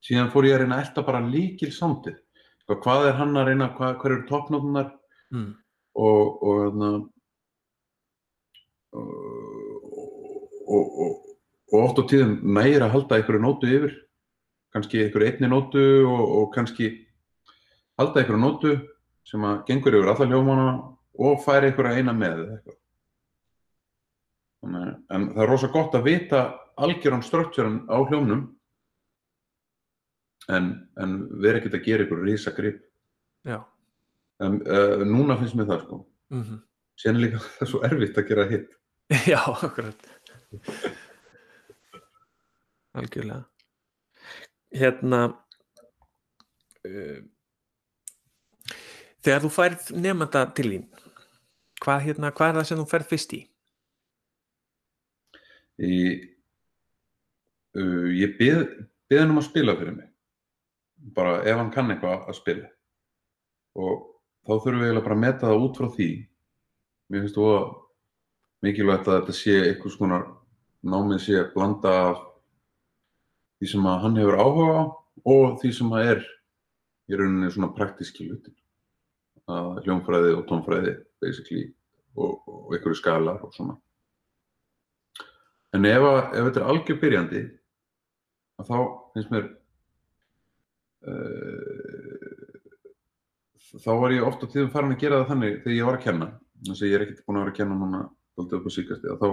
[0.04, 2.18] síðan fór ég að reyna að elda bara líkil samtið
[2.64, 4.92] sko, hvað er hann að reyna, hvað, hver eru toppnótunar
[5.34, 5.56] Mm.
[5.98, 6.88] og og aðna
[8.94, 9.14] og,
[10.80, 11.20] og,
[11.80, 13.94] oft á tíðum nægir að halda einhverju nótu yfir
[14.74, 16.90] kannski einhverju einni nótu og, og kannski
[18.00, 18.74] halda einhverju nótu
[19.28, 20.68] sem að gengur yfir alla hljómana
[21.24, 22.80] og færi einhverja eina með eitthvað.
[24.64, 26.44] Þannig, en það er rosa gott að vita
[26.80, 28.46] algjöran struktúran á hljómnum
[30.50, 32.82] en, en vera ekkert að gera einhverju rísa grip
[33.48, 33.60] Já.
[34.44, 36.62] en uh, núna finnst mér það sko Mm
[37.00, 38.74] síðan er líka það er svo erfitt að gera hitt
[39.28, 40.06] Já, akkurat.
[42.94, 43.44] Algjörlega.
[44.74, 45.22] Hérna,
[46.90, 47.20] uh,
[49.22, 50.86] þegar þú færð nefnda til þín,
[51.84, 53.42] hvað, hérna, hvað er það sem þú færð fyrst í?
[55.82, 55.94] í,
[57.78, 58.64] uh, ég bið
[59.14, 60.10] hann um að spila fyrir mig
[61.16, 62.70] bara ef hann kann eitthvað að spila
[63.78, 64.04] og
[64.46, 66.10] þá þurfum við eiginlega bara að meta það út frá því
[67.10, 67.66] mér finnst þú að
[68.64, 70.28] mikilvægt að þetta sé einhvers konar
[70.84, 72.24] námið sé blanda af
[73.60, 74.84] því sem að hann hefur áhuga á
[75.34, 76.26] og því sem að er
[77.10, 78.56] í rauninni svona praktíski hlutin
[79.52, 80.94] að hljónfræði og tónfræði
[81.24, 81.66] basically
[82.16, 83.76] og, og einhverju skalar og svona.
[85.74, 87.42] En ef, að, ef þetta er algjör byrjandi,
[88.62, 88.78] að þá
[89.16, 89.48] finnst mér,
[91.10, 92.20] uh,
[93.74, 96.06] þá var ég oft á tíðum farin að gera það þannig þegar ég var að
[96.06, 96.30] kenna,
[96.68, 98.04] þess að ég er ekkert búin að vera að kenna núna
[98.38, 99.30] dálítið upp á síkasti, að þá,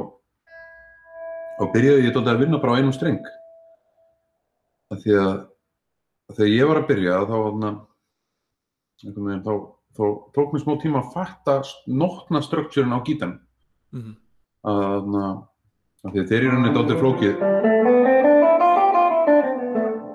[1.60, 3.20] þá byrjaði ég að vinna bara á einum streng.
[4.90, 5.34] Að því að,
[6.30, 7.36] að þegar ég var að byrja, þá,
[9.44, 9.52] þá,
[10.00, 10.02] þá
[10.34, 13.38] tók mér smá tíma að fatta nótna struktúrin á gítan.
[13.94, 14.18] Mm
[14.60, 15.28] Að, þarna,
[16.00, 17.40] Af því að þeir eru rauninni dálítið flókið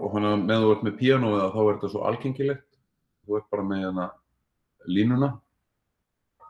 [0.01, 2.63] og hann að með þú ert með píanóið þá er þetta svo algengilegt
[3.21, 4.07] þú ert bara með hana
[4.89, 5.29] línuna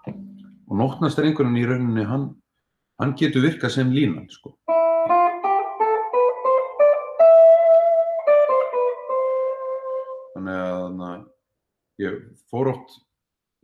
[0.08, 2.29] og nótnastrengurinn í rauninni hann,
[3.01, 4.55] hann getur virkað sem línan sko.
[10.86, 11.21] Þannig að
[12.06, 12.17] ég
[12.52, 13.00] fór oft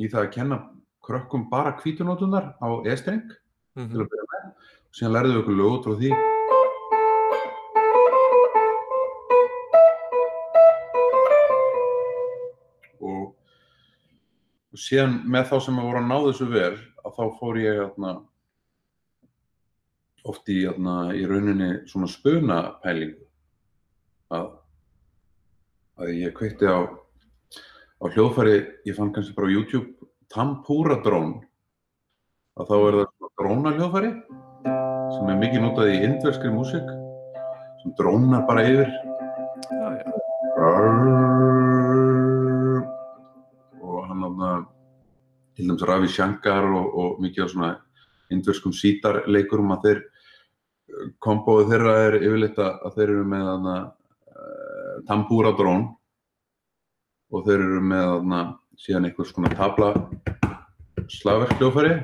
[0.01, 0.57] í það að kenna
[1.05, 4.01] krökkum bara hvítunótunar á E-streng til -hmm.
[4.01, 4.45] að byrja með.
[4.89, 6.12] Og síðan lærðu við okkur lög út frá því.
[13.01, 13.23] Og,
[14.71, 17.84] og síðan með þá sem að voru að ná þessu vel að þá fór ég
[17.86, 18.15] atna,
[20.23, 23.25] oft í, atna, í rauninni svona spunapælingu.
[24.31, 24.51] Að,
[25.97, 27.00] að ég kveikti á,
[28.01, 28.55] á hljóðfæri,
[28.89, 31.35] ég fann kannski bara á YouTube Tampura drón
[32.57, 34.11] að þá er það svona drónahljóðfæri
[35.11, 36.89] sem er mikið notað í indverskri músík
[37.81, 38.89] sem drónar bara yfir.
[39.69, 40.07] Já, já.
[43.81, 44.51] og hann áfna
[45.55, 47.71] til dæmis Ravi Shankar og, og mikið af svona
[48.33, 50.03] indverskum sítarleikurum að þeir
[51.23, 53.79] kombóið þeirra er yfirleitt að þeir eru með hana,
[54.33, 55.91] uh, tambúra drón
[57.31, 58.41] og þeir eru með hana,
[58.81, 59.91] síðan einhvers konar tabla
[61.11, 61.95] slagverkljófari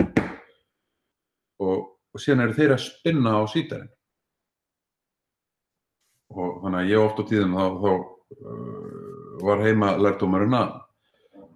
[1.63, 3.91] og, og síðan eru þeir að spinna á sítarinn.
[6.37, 10.73] Og þannig að ég oft á tíðum þá, þá uh, var heima lærtómarinn að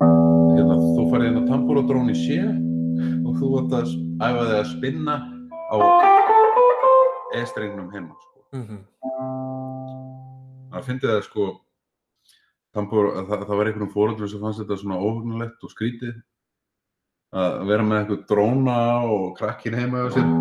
[0.02, 5.18] hérna, þú farið hérna tambúradrón í sé og þú ætti að æfa þig að spinna
[5.72, 5.76] á
[7.42, 8.48] e-strengnum heima sko.
[8.56, 8.82] Mm
[10.72, 11.46] það fyndi það sko
[12.76, 16.16] tambúr, það, það var einhvern fóröldur sem fannst þetta svona óhugnulegt og skrítið.
[17.32, 20.28] Að vera með eitthvað dróna og krakkin heima á sér.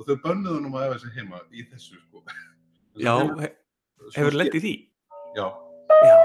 [0.00, 2.18] Og þau bönnuðu nú að æfa sig heima í þessu sko.
[3.00, 3.54] Já, he-
[4.16, 4.72] hefur lent í því?
[5.36, 5.46] Já,
[6.00, 6.16] Já,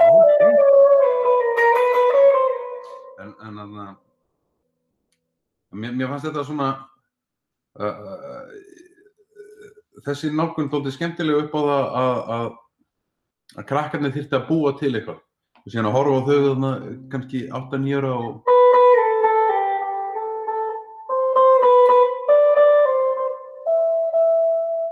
[3.22, 3.70] en, en að
[5.76, 6.68] mér, mér fannst þetta svona
[7.76, 7.90] uh,
[10.04, 12.50] þessi nálgun þótti skemmtilega upp á það að, að,
[13.56, 15.22] að krakkarnir þyrfti að búa til eitthvað.
[15.62, 16.72] Og síðan að horfa á þau þarna
[17.12, 18.52] kannski 8-9 ára og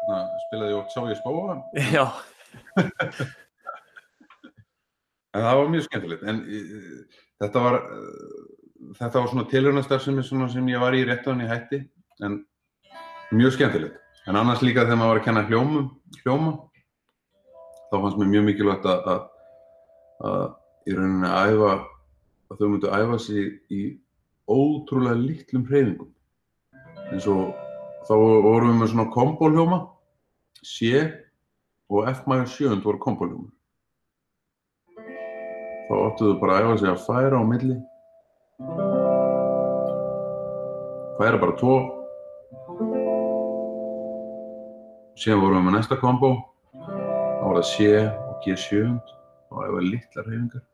[0.05, 1.55] Þarna spilaði ég oft sá ég spóa.
[1.95, 2.07] Já,
[5.35, 10.47] En það var mjög skemmtilegt, en uh, þetta var, uh, þetta var svona tilhörnastarfsemi svona
[10.53, 11.81] sem ég var í rétt á hann í hætti,
[12.23, 12.37] en
[13.35, 14.04] mjög skemmtilegt.
[14.25, 15.89] En annars líka þegar maður var að kenna hljómum,
[16.23, 16.53] hljóma,
[17.91, 19.25] þá fannst mér mjög mikilvægt að, að,
[20.29, 20.45] að
[20.89, 21.73] í rauninni æfa,
[22.49, 23.81] að þau myndu æfa sig í
[24.49, 26.09] ótrúlega litlum hreyfingum.
[27.11, 27.53] eins og
[28.09, 29.79] þá vorum við með svona komboljóma,
[30.65, 31.05] C
[31.93, 33.53] og F maður 7 voru komboljómar.
[35.85, 37.77] Þá áttuðu bara að æfa sig að færa á milli.
[41.21, 41.77] Færa bara tvo.
[45.15, 46.29] Síðan vorum við með næsta kombo.
[46.75, 48.81] Þá var það C og G7
[49.55, 50.65] og æfa litlar hreyfingar.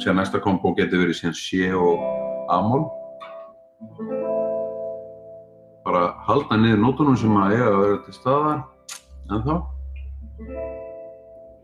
[0.00, 2.00] Síðan næsta kombo getur verið síðan C og
[2.56, 2.88] A-mól.
[5.84, 8.62] Bara halda niður nótunum sem að eiga að vera til staðar
[9.28, 9.58] ennþá.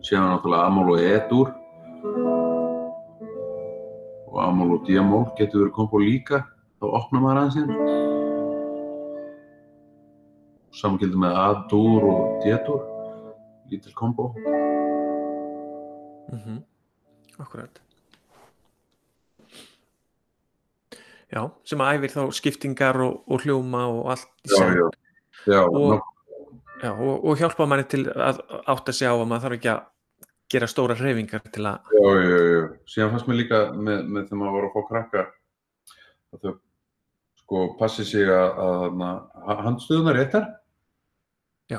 [0.04, 1.56] Síðan náttúrulega A-mól og E-dúr.
[4.66, 6.40] Og A-mól og D-mól getur verið kombo líka.
[6.80, 7.76] Þá opnar maður aðeins hérna.
[10.76, 12.82] Samgildi með A-dúr og D-dúr.
[13.70, 14.32] Lítil kombo.
[16.32, 16.62] mm
[17.38, 17.80] akkurat.
[21.30, 24.76] Já, sem að æfir þá skiptingar og, og hljóma og allt í Já, senn.
[24.78, 24.86] já.
[25.52, 26.00] Já, Og-
[26.82, 29.84] og, og hjálpa manni til að átta sig á að maður þarf ekki að
[30.52, 32.62] gera stóra hreyfingar til að, Já, já, já.
[32.92, 35.24] Síðan fannst mér líka með, með þegar maður var að fá krakka
[36.36, 36.54] að þau
[37.46, 40.46] sko passi sig að, að, handstöðunar réttar
[41.70, 41.78] já,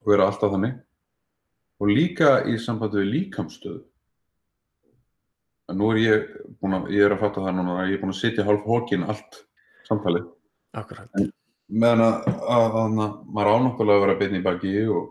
[0.00, 0.78] og vera alltaf þannig
[1.76, 3.82] og líka í sambandi við líkamstöðu.
[5.66, 6.30] En nú er ég
[6.62, 8.64] búin að, ég er að fatta það núna að ég er búin að sitja hálf
[8.64, 9.40] hókin allt
[9.88, 10.30] samtalið
[10.76, 11.10] akkurat.
[11.68, 15.10] meðan að, að, að, að maður ánáttúrulega að vera beinn í baki og,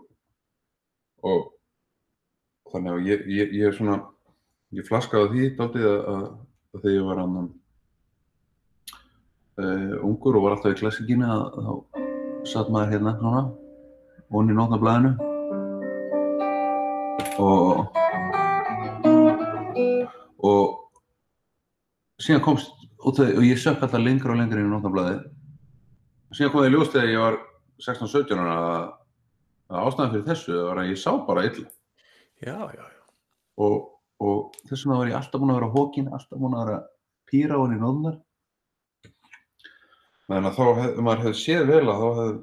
[1.26, 1.44] og
[2.76, 4.00] þannig að ég, ég, ég er svona
[4.76, 6.24] ég flaskaði því dálítið að, að,
[6.76, 7.46] þegar ég var annan
[9.60, 11.72] uh, ungur og var alltaf í klassikinu að þá
[12.46, 13.42] satt maður hérna svona
[14.36, 15.12] onni í nótnablaðinu
[17.42, 17.94] og
[20.46, 20.74] og
[22.22, 22.72] síðan komst
[23.06, 25.24] út af, og ég sökk alltaf lengra og lengra inn í nótnablaðið
[26.36, 27.40] síðan kom það í ljós þegar ég var
[27.86, 28.60] 16-17 ára
[29.66, 31.66] að ástæðan fyrir þessu var að ég sá bara illa
[32.44, 33.02] Já, já, já.
[33.64, 33.76] og,
[34.20, 36.80] og þess vegna var ég alltaf búin að vera hókin, alltaf búin að vera
[37.30, 38.18] pýra á henni nóðnar
[40.26, 42.34] þannig að þá hef, maður hefði séð vel að þá hefði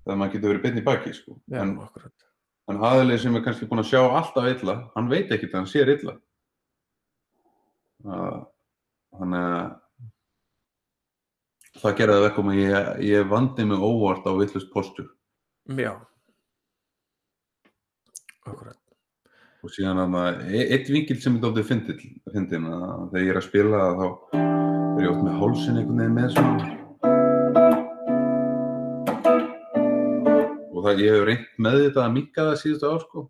[0.00, 1.36] þegar maður getur verið beinn í baki sko.
[1.46, 2.26] Já, en, akkurat.
[2.72, 5.70] en aðlið sem er kannski búin að sjá alltaf illa hann veit ekkert að hann
[5.70, 6.16] sér illa
[8.00, 9.70] þannig að
[11.80, 15.08] það gerði það vekkum að ég, ég vandi mig óvart á villust postur
[15.70, 15.92] Já.
[18.48, 18.89] Akkurat.
[19.60, 20.38] Og síðan að það,
[20.72, 24.06] eitt vingil sem er dóttið fyndin að þegar ég er að spila þá
[24.40, 26.64] er ég oft með hálsin einhvern veginn með svona.
[30.70, 33.26] Og það ég hef reynt með þetta að minka það síðustu ár sko.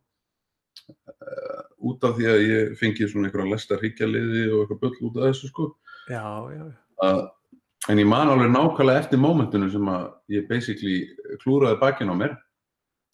[1.11, 5.18] Uh, út af því að ég fengi svona einhverja lesta hryggjarliði og eitthvað bull út
[5.18, 5.68] af þessu sko.
[6.11, 6.78] Já, já, já.
[7.07, 7.20] að,
[7.90, 11.02] en ég man alveg nákvæmlega eftir mómentinu sem að ég basically
[11.42, 12.38] klúraði bakinn á mér.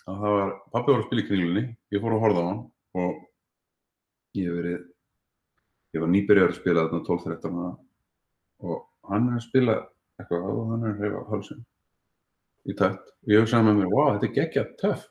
[0.07, 2.65] Að það var, pappi var að spila í kringlunni ég fór að horfa á hann
[2.97, 3.23] og
[4.37, 4.83] ég hef verið
[5.97, 7.73] ég var nýbyrjar að spila þarna 12-13 ára
[8.67, 9.77] og hann er að spila
[10.21, 11.65] eitthvað og hann er að reyfa hálsinn
[12.67, 15.05] í tætt og ég hugsaði með mér, wow, þetta er geggjað töff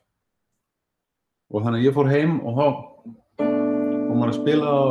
[1.54, 2.66] og þannig að ég fór heim og þá
[3.38, 4.82] kom maður að spila á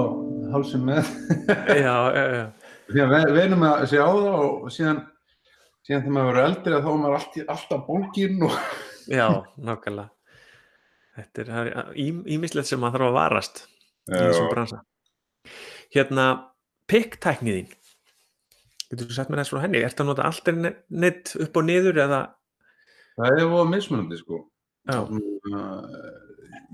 [0.54, 1.10] hálsinn með
[1.84, 2.44] Já, já, já.
[2.94, 4.98] Síðan ve- venum að segja á það og síðan,
[5.86, 8.58] síðan þegar maður verður eldri að þá er maður allt, alltaf bólginn og
[9.04, 9.26] Já,
[9.60, 10.10] nákvæmlega.
[11.14, 11.94] Þetta er- það
[12.34, 13.60] ímislegt sem maður þarf að varast
[14.10, 14.80] í þessum bransa.
[15.94, 16.24] Hérna,
[16.90, 17.68] pick-tækniðin.
[18.90, 19.82] Getur þú sagt mér þess frá henni?
[19.86, 22.22] Ertu að nota alternate upp og niður eða?
[23.14, 24.40] það er voða mismunandi sko.
[24.90, 24.98] Já,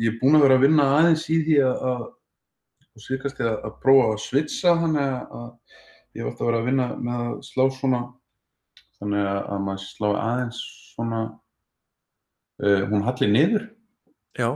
[0.01, 2.07] ég er búinn að vera að vinna aðeins í því að,
[2.97, 5.51] og síðkast að, að prófa að switcha þannig að,
[6.19, 8.01] ég vart að vera að vinna með að slá svona
[8.99, 10.63] þannig að, að maður slá aðeins
[10.95, 11.21] svona
[12.65, 13.69] uh, hún halli niður
[14.39, 14.49] já,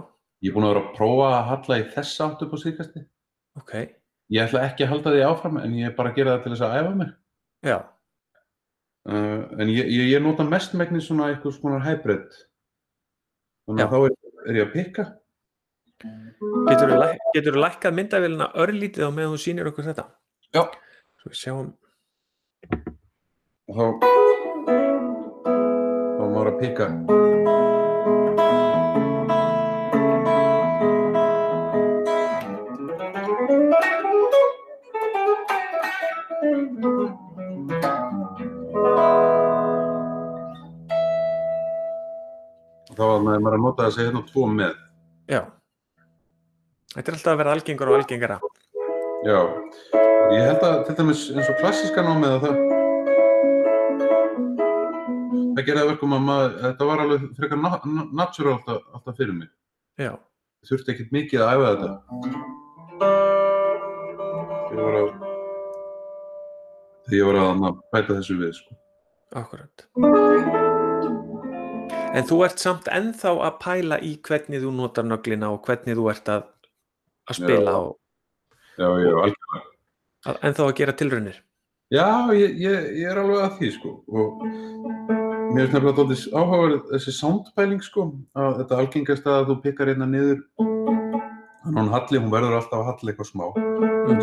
[0.45, 3.05] ég er búinn að vera að prófa að halla í þessa átt upp á síðkasti
[3.61, 3.75] ok,
[4.33, 6.53] Ég ætla ekki að halda því áfram en ég er bara að gera það til
[6.55, 7.11] þess að æfa mig.
[7.65, 7.79] já,
[9.05, 12.31] Uh, en ég, ég, ég nota mestmægni svona eitthvað svona hybrid.
[13.69, 13.85] Þannig Já.
[13.85, 14.15] að þá er,
[14.57, 15.05] ég að pikka.
[17.37, 20.07] getur þú lækkað myndavélina örlítið á meðan þú sýnir okkur þetta
[20.57, 20.63] Já.
[21.21, 21.69] svo við sjáum,
[23.69, 23.85] Og þá,
[25.45, 26.59] þá er maður að
[42.95, 43.03] pikka.
[43.03, 44.75] Þá er maður að nota þessi hérna tvo með.
[45.29, 45.41] já
[46.95, 48.37] þetta er alltaf að vera algengur og algengara
[49.25, 49.39] Já,
[50.35, 52.57] ég held að til dæmis eins og klassíska námið að það
[55.55, 59.17] það gerði að verkum að maður, þetta var alveg frekar na na natural alltaf, alltaf
[59.17, 59.49] fyrir mig.
[59.99, 60.13] já,
[60.69, 61.91] Þurfti ekkert mikið að æfa þetta.
[64.75, 65.09] Ég var að
[67.05, 68.77] þegar ég var að bæta þessu við, sko.
[69.35, 70.64] akkurat
[72.15, 76.11] en þú ert samt ennþá að pæla í hvernig þú notar nöglina og hvernig þú
[76.13, 76.43] ert að
[77.31, 77.79] að spila Já.
[77.81, 77.93] og
[78.75, 79.65] Já, ég er algjörlega.
[80.27, 81.43] að, ennþá að gera tilraunir
[81.95, 83.91] Já, ég, ég, ég er alveg að því, sko.
[84.09, 84.41] Og
[85.55, 90.09] mér finnst nefnilega dóttis áhugaverð þessi soundpæling, sko, að þetta algengast að þú pikkar hérna
[90.11, 93.47] niður þannig að hún halli, hún verður alltaf að halli eitthvað smá.
[93.55, 94.19] mm.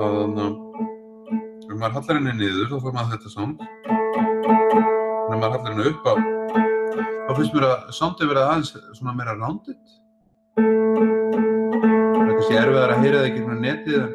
[0.00, 0.54] að þannig að
[1.70, 3.99] ef maður hallar henni niður þá fær maður þetta sound
[5.40, 6.14] ef maður hallar henni upp á
[7.26, 9.82] þá finnst mér að soundi verða aðeins svona meira rounded
[10.56, 14.12] það er kannski erfiðar að heyra það ekki með netið en,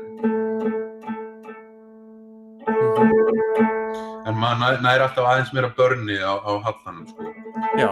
[4.25, 7.21] en maður nær, nær alltaf aðeins meira börni á, á hallanum sko.
[7.79, 7.89] já,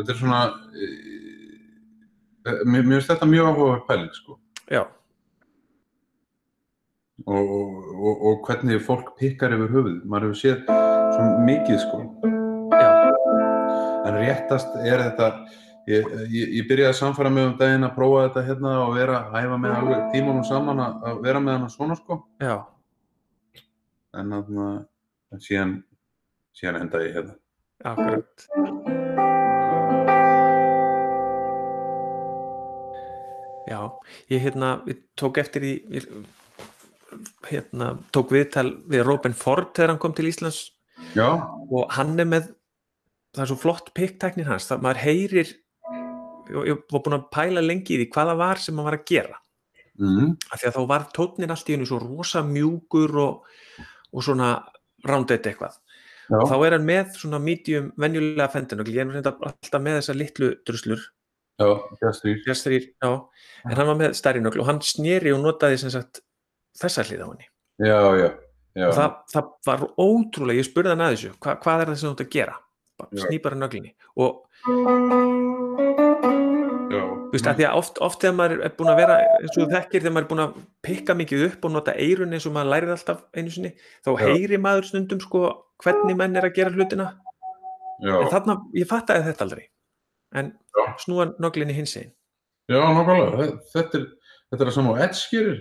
[0.00, 0.42] þetta er svona
[0.74, 0.90] e,
[2.42, 4.40] e, mér, finnst þetta mjög áhugaverð pæling sko.
[4.70, 4.82] Já,
[7.24, 10.66] og, og, og, og hvernig fólk pikkar yfir höfuð maður hefur séð
[11.16, 12.02] svo mikið sko.
[12.74, 12.90] Já,
[14.06, 15.30] en réttast er þetta
[15.88, 19.22] ég, ég, ég byrjaði að samfara mig um daginn að prófa þetta hérna og vera
[19.24, 22.20] að æfa með alveg tímanum saman að, að vera með hana svona sko.
[22.42, 22.56] Já,
[24.16, 24.68] en þarna
[25.32, 25.74] en síðan
[26.56, 27.40] síðan endaði ég hérna.
[27.86, 28.95] Akkurat
[33.68, 33.80] já,
[34.32, 36.08] ég hérna ég tók eftir í ég,
[37.48, 40.72] hérna, tók viðtal við Robin Ford þegar hann kom til Íslands.
[41.16, 42.50] Já, og hann er með
[43.36, 47.64] það er svo flott pikkteknin hans það maður heyrir ég, ég var búin að pæla
[47.64, 49.40] lengi í því hvað það var sem hann var að gera.
[49.96, 53.46] Mm, af því að þá var tónnin allt í hennu svo rosa mjúkur og,
[54.12, 54.50] og svona
[55.06, 55.78] rándeit eitthvað.
[56.26, 60.18] Já, og þá er hann með svona medium venjulega fendinögl, ég er alltaf með þessar
[60.18, 61.04] litlu druslur,
[63.00, 63.12] já.
[63.66, 66.20] En hann var með stærri nögl og hann sneri og notaði sem sagt
[66.76, 67.48] þessa hlið á henni.
[67.80, 68.28] Já, já,
[68.76, 71.98] já, og það, það var ótrúlega, ég spurði hann að þessu hva, hvað er það
[72.00, 72.56] sem þú ert að gera?
[73.26, 73.92] Snýpar nöglinni.
[74.16, 74.30] Og
[76.92, 79.58] já, þú veist, að því að oft, oft þegar maður er búin að vera eins
[79.60, 82.56] og þekkir þegar maður er búin að pikka mikið upp og nota eirun eins og
[82.56, 83.72] maður lærir alltaf einu sinni,
[84.06, 84.18] þá Já.
[84.24, 85.46] heyri maður stundum sko
[85.84, 87.08] hvernig menn er að gera hlutina.
[88.04, 89.66] Já, en þarna, ég fattaði þetta aldrei.
[90.36, 90.52] En.
[91.02, 92.12] Snúa nöglinni hins einn
[92.70, 93.48] já, nákvæmlega.
[93.72, 94.06] Þetta er,
[94.50, 95.58] þetta er það sem á Edge gerir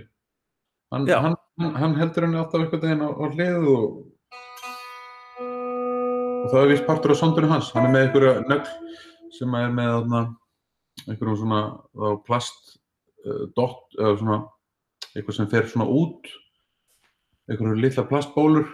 [0.93, 3.85] hann, hann, hann, heldur henni alltaf eitthvað deginn á, á hlið og
[6.45, 7.71] og það er vist partur af sondunum hans.
[7.73, 8.73] Hann er með einhverja nögl
[9.33, 10.21] sem er með þarna,
[11.07, 11.61] einhverjum svona
[12.27, 12.75] plast
[13.25, 14.37] uh, dot eða svona
[15.15, 16.29] eitthvað sem fer svona út.
[17.49, 18.69] Einhverjum litla plastbólur.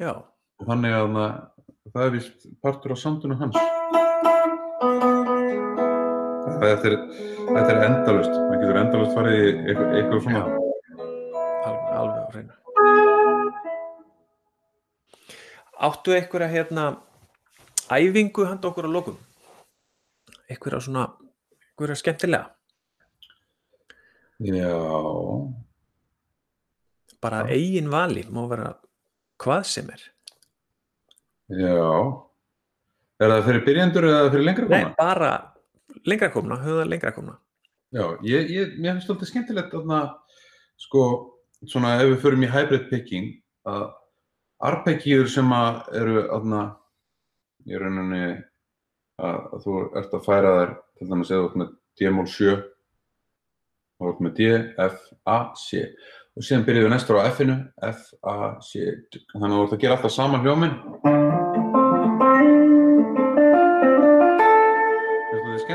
[0.00, 1.20] Já, og þannig að
[1.92, 3.60] það er vist partur af sondunum hans
[6.46, 6.96] þetta er,
[7.60, 10.42] er endalust maður getur endalust farið í eitthvað, eitthvað svona.
[11.66, 12.54] Alveg, alveg á hreinu.
[15.86, 16.84] Áttu einhverja hérna
[17.92, 19.16] æfingu handa okkur á lokum?
[20.48, 22.46] Einhverja svona einhverja skemmtilega?
[24.46, 24.72] Já,
[27.24, 28.74] bara eigin vali, má vera
[29.40, 30.02] hvað sem er.
[31.56, 31.86] Já.
[33.16, 34.94] Er það fyrir byrjendur eða fyrir lengra Nei, koma?
[34.98, 35.30] bara
[36.06, 37.36] lengra komna, höfum það lengra komna
[37.94, 40.00] Já, ég, ég, mér finnst alltaf skemmtilegt þarna,
[40.82, 41.02] sko,
[41.70, 43.30] svona ef við förum í hybrid picking,
[43.68, 43.86] að
[44.66, 46.62] arpeggjur sem að eru þarna,
[47.66, 52.28] í rauninni að, að þú ert að færa þær, til dæmis eða ert með D-mól
[52.34, 52.56] 7,
[53.96, 54.52] þú ert með D,
[54.88, 55.84] F, A, C.
[56.36, 58.82] Og síðan byrjuðu næstur á F-inu F, A, C,
[59.32, 60.76] þannig að þú ert að gera alltaf saman hljóminn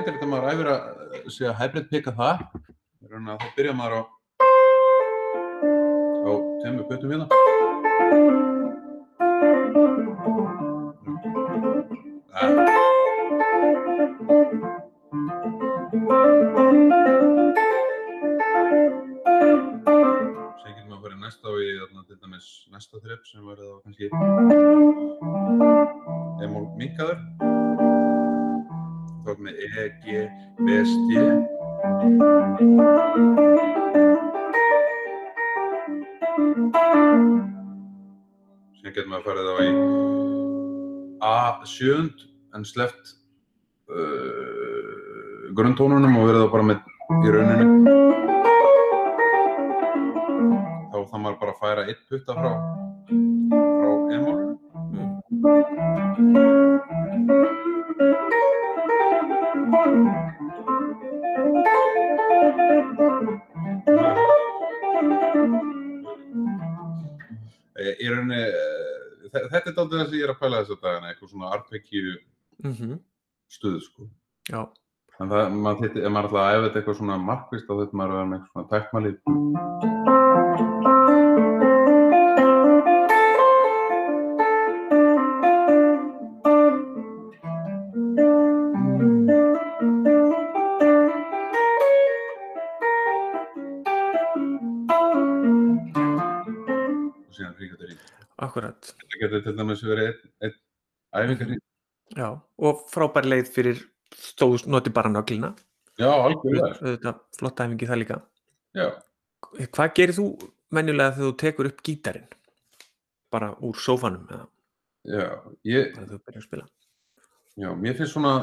[0.02, 2.40] skemmtilegt að maður æfir að segja hybrid picka það
[3.12, 4.04] þannig að þá byrja maður á
[6.26, 7.28] á tveimur pötum hérna.
[20.58, 21.70] Sér getur maður að fara í næsta og í
[22.10, 24.06] til dæmis næsta þrepp sem var þá kannski
[26.42, 27.51] emól minkaður.
[29.52, 30.08] Þá er með E, G,
[30.64, 31.12] B, S, D.
[38.80, 39.68] Sér getur maður að fara þá í
[41.22, 41.34] A
[41.68, 42.18] sjöund
[42.56, 43.06] en sleppt
[43.92, 46.80] uh, grunntónunum og verið þá bara með
[47.12, 47.66] í rauninu.
[50.92, 52.52] Þá þarf maður bara að færa eitt putta frá
[70.60, 72.18] ég er að dagana eitthvað svona arpeggju
[72.64, 73.00] mm
[73.52, 74.06] stuð sko.
[74.48, 74.62] Já,
[75.20, 75.82] en það, maður
[76.56, 79.81] ef þetta eitthvað svona markvist þá þetta maður að vera með eitthvað svona tækmæli
[98.52, 98.92] akkurat.
[99.00, 100.12] þetta getur til dæmis verið
[100.44, 100.56] einn
[101.16, 101.58] ein æfingar
[102.12, 102.28] Já,
[102.60, 103.78] og frábær leið fyrir
[104.12, 105.54] stóð noti bara nöglina.
[105.98, 108.18] já, algjörlega Þetta flott æfingi það líka.
[108.76, 108.88] já,
[109.72, 110.26] Hvað gerir þú
[110.72, 112.28] menjulega þegar þú tekur upp gítarinn?
[113.32, 114.46] Bara úr sófanum eða
[115.08, 115.26] já,
[115.66, 116.66] ég, þegar þú byrjar að spila?
[117.58, 118.34] Já, mér finnst svona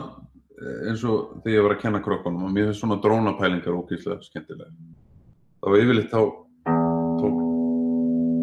[0.58, 4.24] eh, eins og þegar ég var að kenna krokkunum og mér finnst svona drónapælingar ógeðslega
[4.26, 4.72] skemmtilega.
[5.60, 6.20] Það var yfirleitt þá
[7.20, 7.38] tók,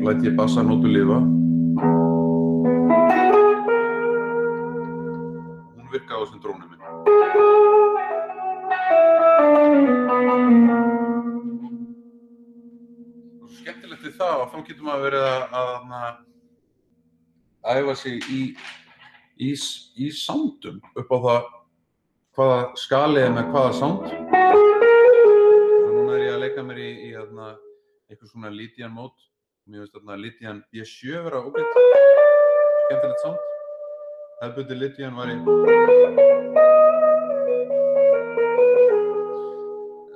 [0.06, 1.20] læt ég bassa nótu lifa.
[6.46, 6.82] Drónum minn.
[13.42, 15.76] Og skemmtilegt við það og þá getur maður verið að, að,
[17.66, 18.42] að æfa sig í
[19.38, 19.52] í,
[20.00, 21.48] í soundum upp á það
[22.36, 23.90] hvaða skali er með hvaða
[25.86, 27.50] og núna er ég að leika mér í, í þarna,
[28.10, 29.28] eitthvað svona Lydian mót
[29.66, 31.82] mér finnst þarna Lydian B7 vera ógætt
[32.86, 33.45] skemmtilegt sound
[34.42, 35.36] hefðbundi Lydian var í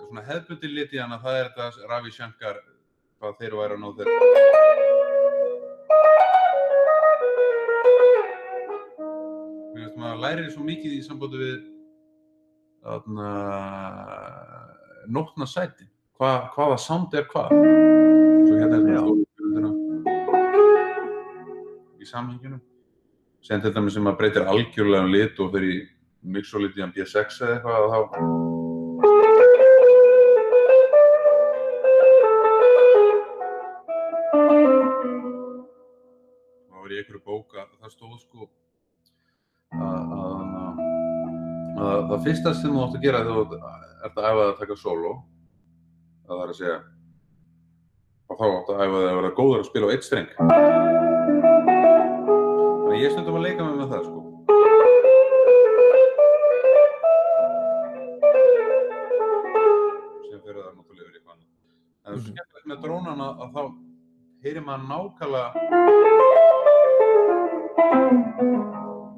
[0.03, 2.57] svona hefðbundi Lydian að það er þetta Ravi Shankar
[3.19, 4.09] hvað þeir væri að ná þeir
[9.69, 11.59] Mér finnst maður lærir svo mikið í sambandi við
[12.83, 13.29] þarna
[15.09, 15.85] nótna sæti.
[16.19, 17.53] Hva, hvaða sound er hvað?
[17.53, 19.19] Svo hérna er þetta stóru
[21.99, 22.61] í samhengjunum
[23.45, 25.87] sem til dæmis sem maður breytir algjörlega um lit og fyrir
[26.23, 27.99] mixoliti í B6 eða eitthvað þá
[36.67, 38.49] þá var ég einhverju bók að það stóð sko
[39.79, 40.83] að, að,
[41.79, 44.81] að það fyrsta sem þú átt að gera þegar þú ert að æfa að taka
[44.83, 45.17] solo
[46.27, 46.79] það er að segja
[48.29, 51.08] og þá átt að æfa að vera góður að spila á eitt streng
[52.89, 54.19] að ég stundum að leika mig með það sko.
[60.25, 61.51] Sem fyrir það náttúrulega yfir eitthvað annað.
[62.01, 63.61] En það er skemmtilegt með drónana að þá
[64.45, 65.49] heyrir maður nákvæmlega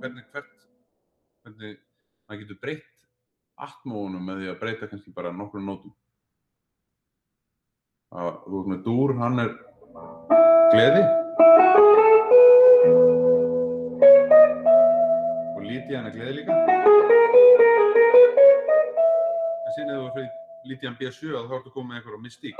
[0.01, 0.67] hvernig hvert
[1.45, 1.79] hvernig
[2.27, 3.07] maður getur breytt
[3.61, 5.95] atmóunum með því að breyta kannski bara nokkru nótum.
[8.11, 9.51] Að þú veist með dúr, hann er
[10.73, 11.03] gleði
[15.71, 16.55] og Lítian er gleði líka
[19.61, 20.31] en síðan ef þú fyrir
[20.67, 22.55] Lítian B7 þá ertu komið með einhverja mystík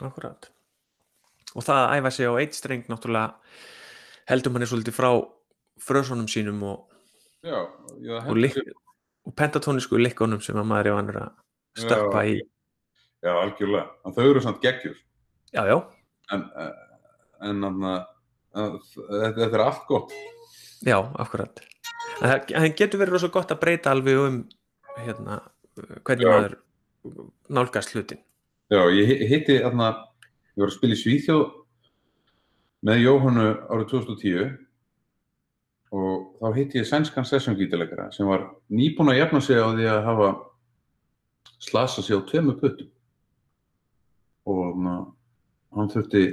[0.00, 0.46] Akkurat.
[1.52, 3.34] Og það að æfa sig á eitt streng náttúrulega
[4.30, 5.10] heldur manni svolítið frá
[5.84, 6.86] frösunum sínum og,
[7.44, 8.40] og,
[9.28, 11.36] og pentatónisku likkunum sem að maður er vanur að
[11.84, 12.40] stöppa í.
[13.24, 14.96] Já, algjörlega, en þau eru samt geggjur.
[15.54, 15.76] Já, já,
[16.32, 16.44] en,
[17.42, 17.84] en, en,
[18.54, 20.14] en þetta, þetta er allt gott.
[20.86, 21.60] Já, akkurat.
[22.20, 24.38] En það, getur verið rosa gott að breyta alveg um
[25.04, 25.40] hérna,
[26.04, 26.30] hvernig Já.
[26.34, 26.56] maður
[27.52, 28.20] nálgast hlutin.
[28.70, 29.90] Já, ég hi- hitti þarna,
[30.54, 31.44] ég var að spila í Svíþjóð
[32.88, 34.50] með Jóhannu árið 2010
[35.90, 40.04] og þá hitti ég sænskan sessjongítilegara sem var nýbúin að jafna sig á því að
[40.06, 40.28] hafa
[41.60, 42.88] slasa sig á tveimu puttum
[44.48, 44.94] og na,
[45.76, 46.24] hann þurfti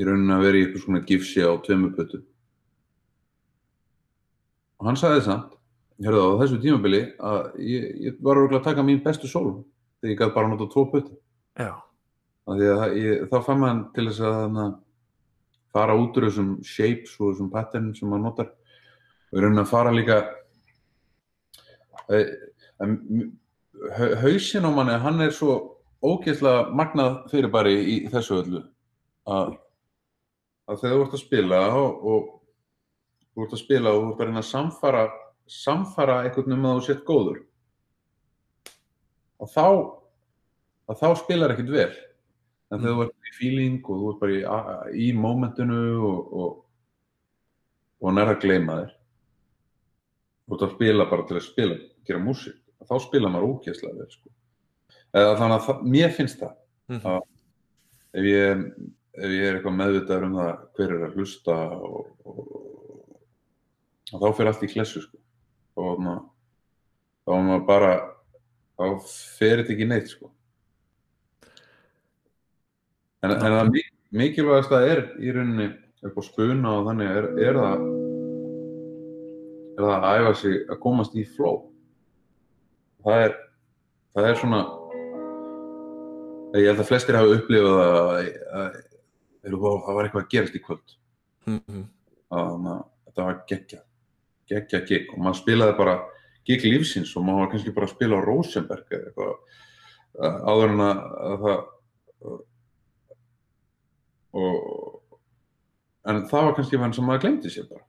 [0.00, 2.26] í rauninni að vera í eitthvað svona gifsi á tveimu puttum
[4.80, 5.56] og hann sagði samt
[6.00, 9.62] hérðu á þessu tímabili að ég, ég var að taka mín bestu sól
[10.00, 10.86] þegar ég gæti bara nota tvo
[12.50, 12.62] að
[12.96, 14.66] ég, þá fann maður til þess að þarna,
[15.74, 18.48] fara út úr þessum shapes og þessum patternum sem maður notar.
[19.30, 20.16] Og í rauninni að fara líka
[22.10, 22.22] e,
[24.24, 25.58] hausin á manni hann er svo
[26.04, 28.62] ógeðslega magnað fyrirbæri í þessu öllu.
[29.30, 29.56] Að,
[30.70, 32.28] að þegar þú ert að spila og, og
[33.34, 35.04] þú ert að spila og þú ert að reyna að samfara
[35.50, 37.40] samfara einhvern um að þú sett góður
[39.40, 39.66] og þá
[40.90, 41.92] að þá spilar ekkert vel.
[42.70, 46.56] En þegar þú ert í feeling og þú ert bara í, í momentinu og, og,
[48.00, 48.96] og nær að gleyma þér
[50.50, 51.78] þú ert að spila bara til að spila
[52.08, 54.32] gera músík, þá spila maður ógeðslega vel sko.
[55.14, 56.56] Eða þannig að mér finnst það
[56.90, 57.20] Mhm.
[58.14, 58.64] ef ég,
[59.14, 62.38] ef ég er eitthvað meðvitaður um það hver er að hlusta og, og,
[64.12, 65.18] og þá fyrir allt í klessu sko.
[65.76, 66.16] og na,
[67.26, 67.92] þá er maður bara
[68.78, 68.84] þá
[69.38, 70.30] fer þetta ekki neitt sko.
[73.22, 75.68] en, en það mik- mikilvægast það er í rauninni
[76.08, 77.86] upp á spuna og þannig er, er það
[79.76, 81.56] er það að æfa sig að komast í flow
[83.04, 83.34] það er
[84.16, 84.62] það er svona
[86.58, 87.90] ég held að flestir hafa upplifað að,
[88.50, 88.78] að,
[89.46, 90.96] að það var eitthvað að gerast í kvöld
[91.50, 91.84] Mhm.
[92.30, 93.78] að na- þetta var geggja
[94.50, 95.94] geggja gig og maður spilaði bara
[96.46, 99.34] gig lífsins og maður var kannski bara að spila á Rosenberg eða eitthvað
[100.20, 100.98] uh, áður en að,
[101.30, 101.60] að það
[104.32, 105.00] og
[106.10, 107.84] en það var kannski hann sem maður glemdi sér bara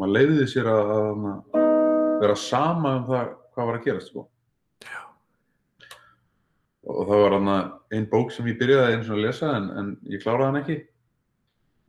[0.00, 1.24] maður leiði sér að, að,
[1.60, 4.26] að vera sama um það hvað var að gerast sko.
[6.88, 7.50] Og það var hann
[7.92, 10.78] einn bók sem ég byrjaði eins og að lesa en, en ég kláraði hann ekki.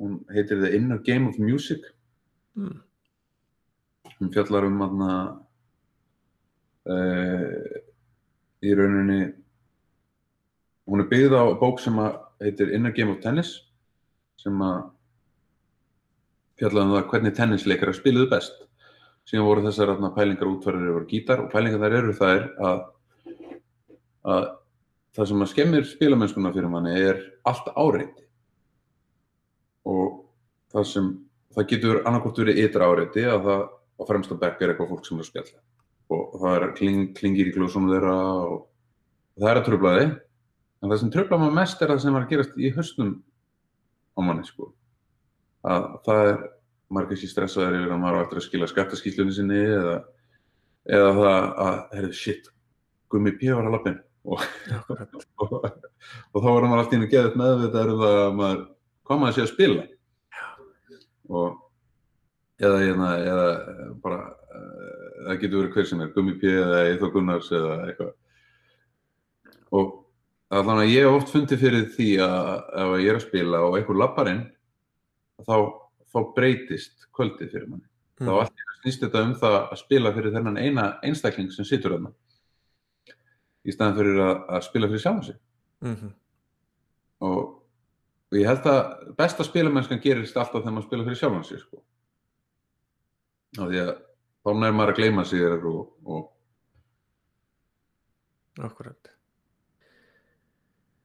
[0.01, 1.85] Hún heitir The Inner Game of Music.
[2.59, 2.81] Mm.
[4.21, 5.01] hún fjallar um hann
[6.85, 7.77] uh,
[8.61, 9.21] í rauninni
[10.85, 13.55] hún er byggð á bók sem að heitir Inner Game of Tennis
[14.41, 14.91] sem að
[16.61, 18.57] fjallar um það hvernig tennisleikara spiluðu best.
[19.25, 22.79] Síðan voru þessar þarna, pælingar útfærir yfir gítar og pælingar þær eru þær að,
[24.33, 24.47] að
[25.16, 28.26] það sem að skemmir spilamennskuna fyrir manni er allt áreiti.
[29.91, 30.22] Og
[30.72, 31.12] það sem
[31.55, 35.20] það getur annarkort verið ytra áreiti að það á fremsta bekk er eitthvað fólk sem
[35.20, 35.64] er að spjalla.
[36.12, 38.55] Og það er kling, klingir í klósunum þeirra og
[39.39, 40.16] það er að tröfla þig.
[40.82, 43.12] En það sem tröfla maður mest er það sem er að gerast í höstum
[44.16, 44.72] á manni sko.
[45.68, 46.41] Að það er
[46.99, 49.97] er kannski stressaður yfir að maður á eftir að skila skattaskýslunni sinni eða,
[50.91, 52.49] eða það að, herrðu, shit
[53.12, 54.43] gummi píu var að lappin og,
[55.41, 55.55] og,
[56.34, 58.61] og þá var maður alltaf inn að geða upp meðvitað um það að maður
[59.07, 59.86] hvað maður sé að spila?
[61.32, 61.59] Og
[62.61, 63.49] eða, eða, eða
[64.03, 68.15] bara uh, það getur verið hver sem er gummi píu eða Eithor Gunnars eða eitthvað.
[69.72, 69.93] Og
[70.51, 72.49] allan að ég hef oft fundið fyrir því að
[72.84, 74.41] ef ég er að spila og einhver lappar inn
[75.47, 75.55] þá,
[76.11, 77.88] þá breytist kvöldið fyrir manni.
[78.22, 78.38] Þá Mm.
[78.38, 81.95] allt í einu snýst þetta um það að spila fyrir þennan eina einstakling sem situr
[81.95, 82.11] þarna
[83.66, 85.39] í staðan fyrir að, að spila fyrir sjálfum sig
[85.82, 86.12] Mhm.
[87.22, 87.39] og,
[88.32, 91.82] og ég held að besta spilamennskan gerist alltaf þegar maður spila fyrir sjálfum sig sko.
[93.57, 93.91] því að
[94.45, 96.28] þá nær maður að gleyma sér og, og
[98.62, 99.07] Akkurat.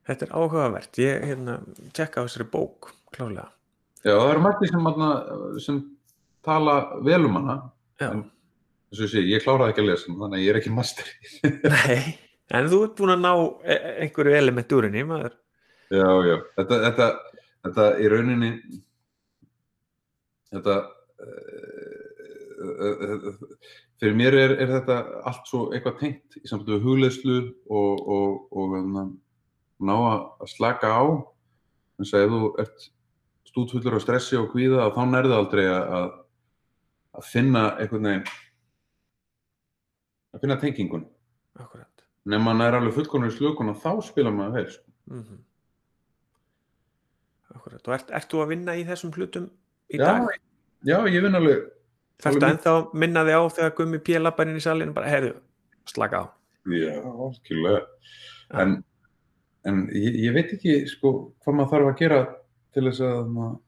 [0.07, 0.99] Þetta er áhugavert.
[1.01, 1.55] Ég hérna,
[1.95, 3.49] tjekka á þessari bók, klálega.
[4.05, 4.89] já, það eru margir sem,
[5.65, 5.79] sem
[6.45, 6.75] tala
[7.07, 7.57] vel um hana.
[8.01, 8.25] En-
[8.93, 11.09] sé, ég kláraði ekki að lesa þannig að ég er ekki master
[11.75, 12.19] Nei,
[12.55, 13.33] en þú ert búin að ná
[13.65, 15.35] e- e- einhverju element úr henni, maður.
[15.91, 17.07] Já, já, þetta, þetta,
[17.67, 18.51] þetta í rauninni
[20.55, 20.75] þetta
[21.23, 22.07] uh,
[24.01, 24.97] fyrir mér er, er þetta
[25.29, 27.39] allt svo eitthvað tengt í samfélagi við hugleyslu
[27.71, 29.17] og, og, og um,
[29.87, 31.03] ná að að slaka á
[31.97, 32.89] en ef þú ert
[33.49, 36.09] stútfullur af stressi og kvíða þá nærðu aldrei að, að,
[37.17, 38.27] að finna einhvern veginn
[40.37, 41.07] að finna tengingun
[41.57, 41.96] Akkurat.
[42.27, 44.89] Nema hann er alveg fullkonur í slökun og þá spila maður vel sko.
[45.13, 45.45] Mm
[47.57, 47.81] Akkurat.
[47.89, 49.47] Og ert, ert þú að vinna í þessum hlutum
[49.89, 50.27] í Já, dag?
[50.85, 51.63] Já, ég vinn alveg
[52.23, 54.19] Þarftu Alveg ennþá að minna þig á þegar Gummi P.
[54.21, 55.35] lappar inn í salinu bara, heyrðu,
[55.91, 56.25] slaka á.
[56.73, 56.95] Já.
[56.97, 57.75] Já.
[58.63, 58.73] En,
[59.69, 61.13] en ég, ég veit ekki sko
[61.45, 62.21] hvað maður þarf að gera
[62.73, 63.59] til þess að maður...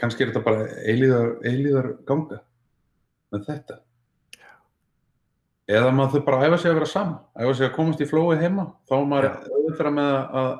[0.00, 2.40] kannski er þetta bara eilíðar, eilíðar ganga
[3.34, 3.78] með þetta.
[5.72, 8.42] Eða maður þau bara æfa sig að vera saman, æfa sig að komast í flóið
[8.44, 9.34] heima, þá er maður Já.
[9.56, 10.10] auðvitað með
[10.42, 10.58] að-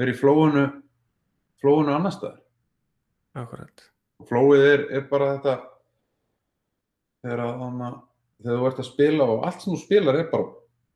[0.00, 0.64] vera í flóinu,
[1.60, 2.38] flóinu annar staðar.
[3.36, 3.84] Akkurat.
[4.30, 5.54] Flóið er, er bara þetta
[7.24, 7.90] þegar, að, þarna,
[8.42, 10.48] þegar þú ert að spila og allt sem þú spilar er bara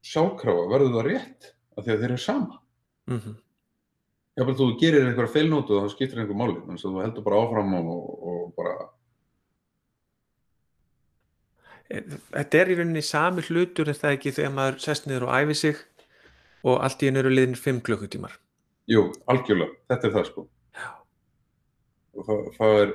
[0.04, 2.60] sjálfkrafa, verður það rétt af því að þeir eru sama.
[3.10, 3.34] Mm
[4.34, 7.36] Jáfnveg þú gerir einhverja feilnótu og það skiptir einhver máli, þannig að þú heldur bara
[7.44, 8.72] áfram og, og bara,
[11.90, 15.56] Þetta er í rauninni sami hlutur en það ekki þegar maður sest niður og æfi
[15.60, 15.82] sig
[16.64, 18.38] og allt í hennu eru liðin 5 klukkutímar.
[18.88, 20.44] jú, algjörlega, þetta er það sko.
[20.76, 20.88] Já.
[22.14, 22.92] Og það, það er,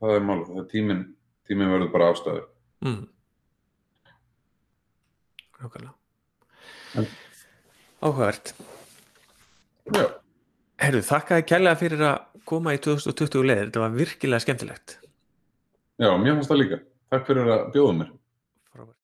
[0.00, 1.02] það er máli, það er tíminn,
[1.48, 2.46] tíminn verður bara afstæður.
[2.84, 3.04] Mm.
[5.60, 7.06] Nákvæmlega.
[8.00, 8.54] Áhugavert.
[9.92, 10.06] Já.
[10.80, 13.66] Herru, þakkaði kærlega fyrir að koma í 2020 leiðir.
[13.68, 14.96] Þetta var virkilega skemmtilegt.
[16.00, 16.80] Já, mér fannst það líka.
[17.12, 18.14] Takk fyrir að bjóða mér.
[18.74, 18.96] Robert.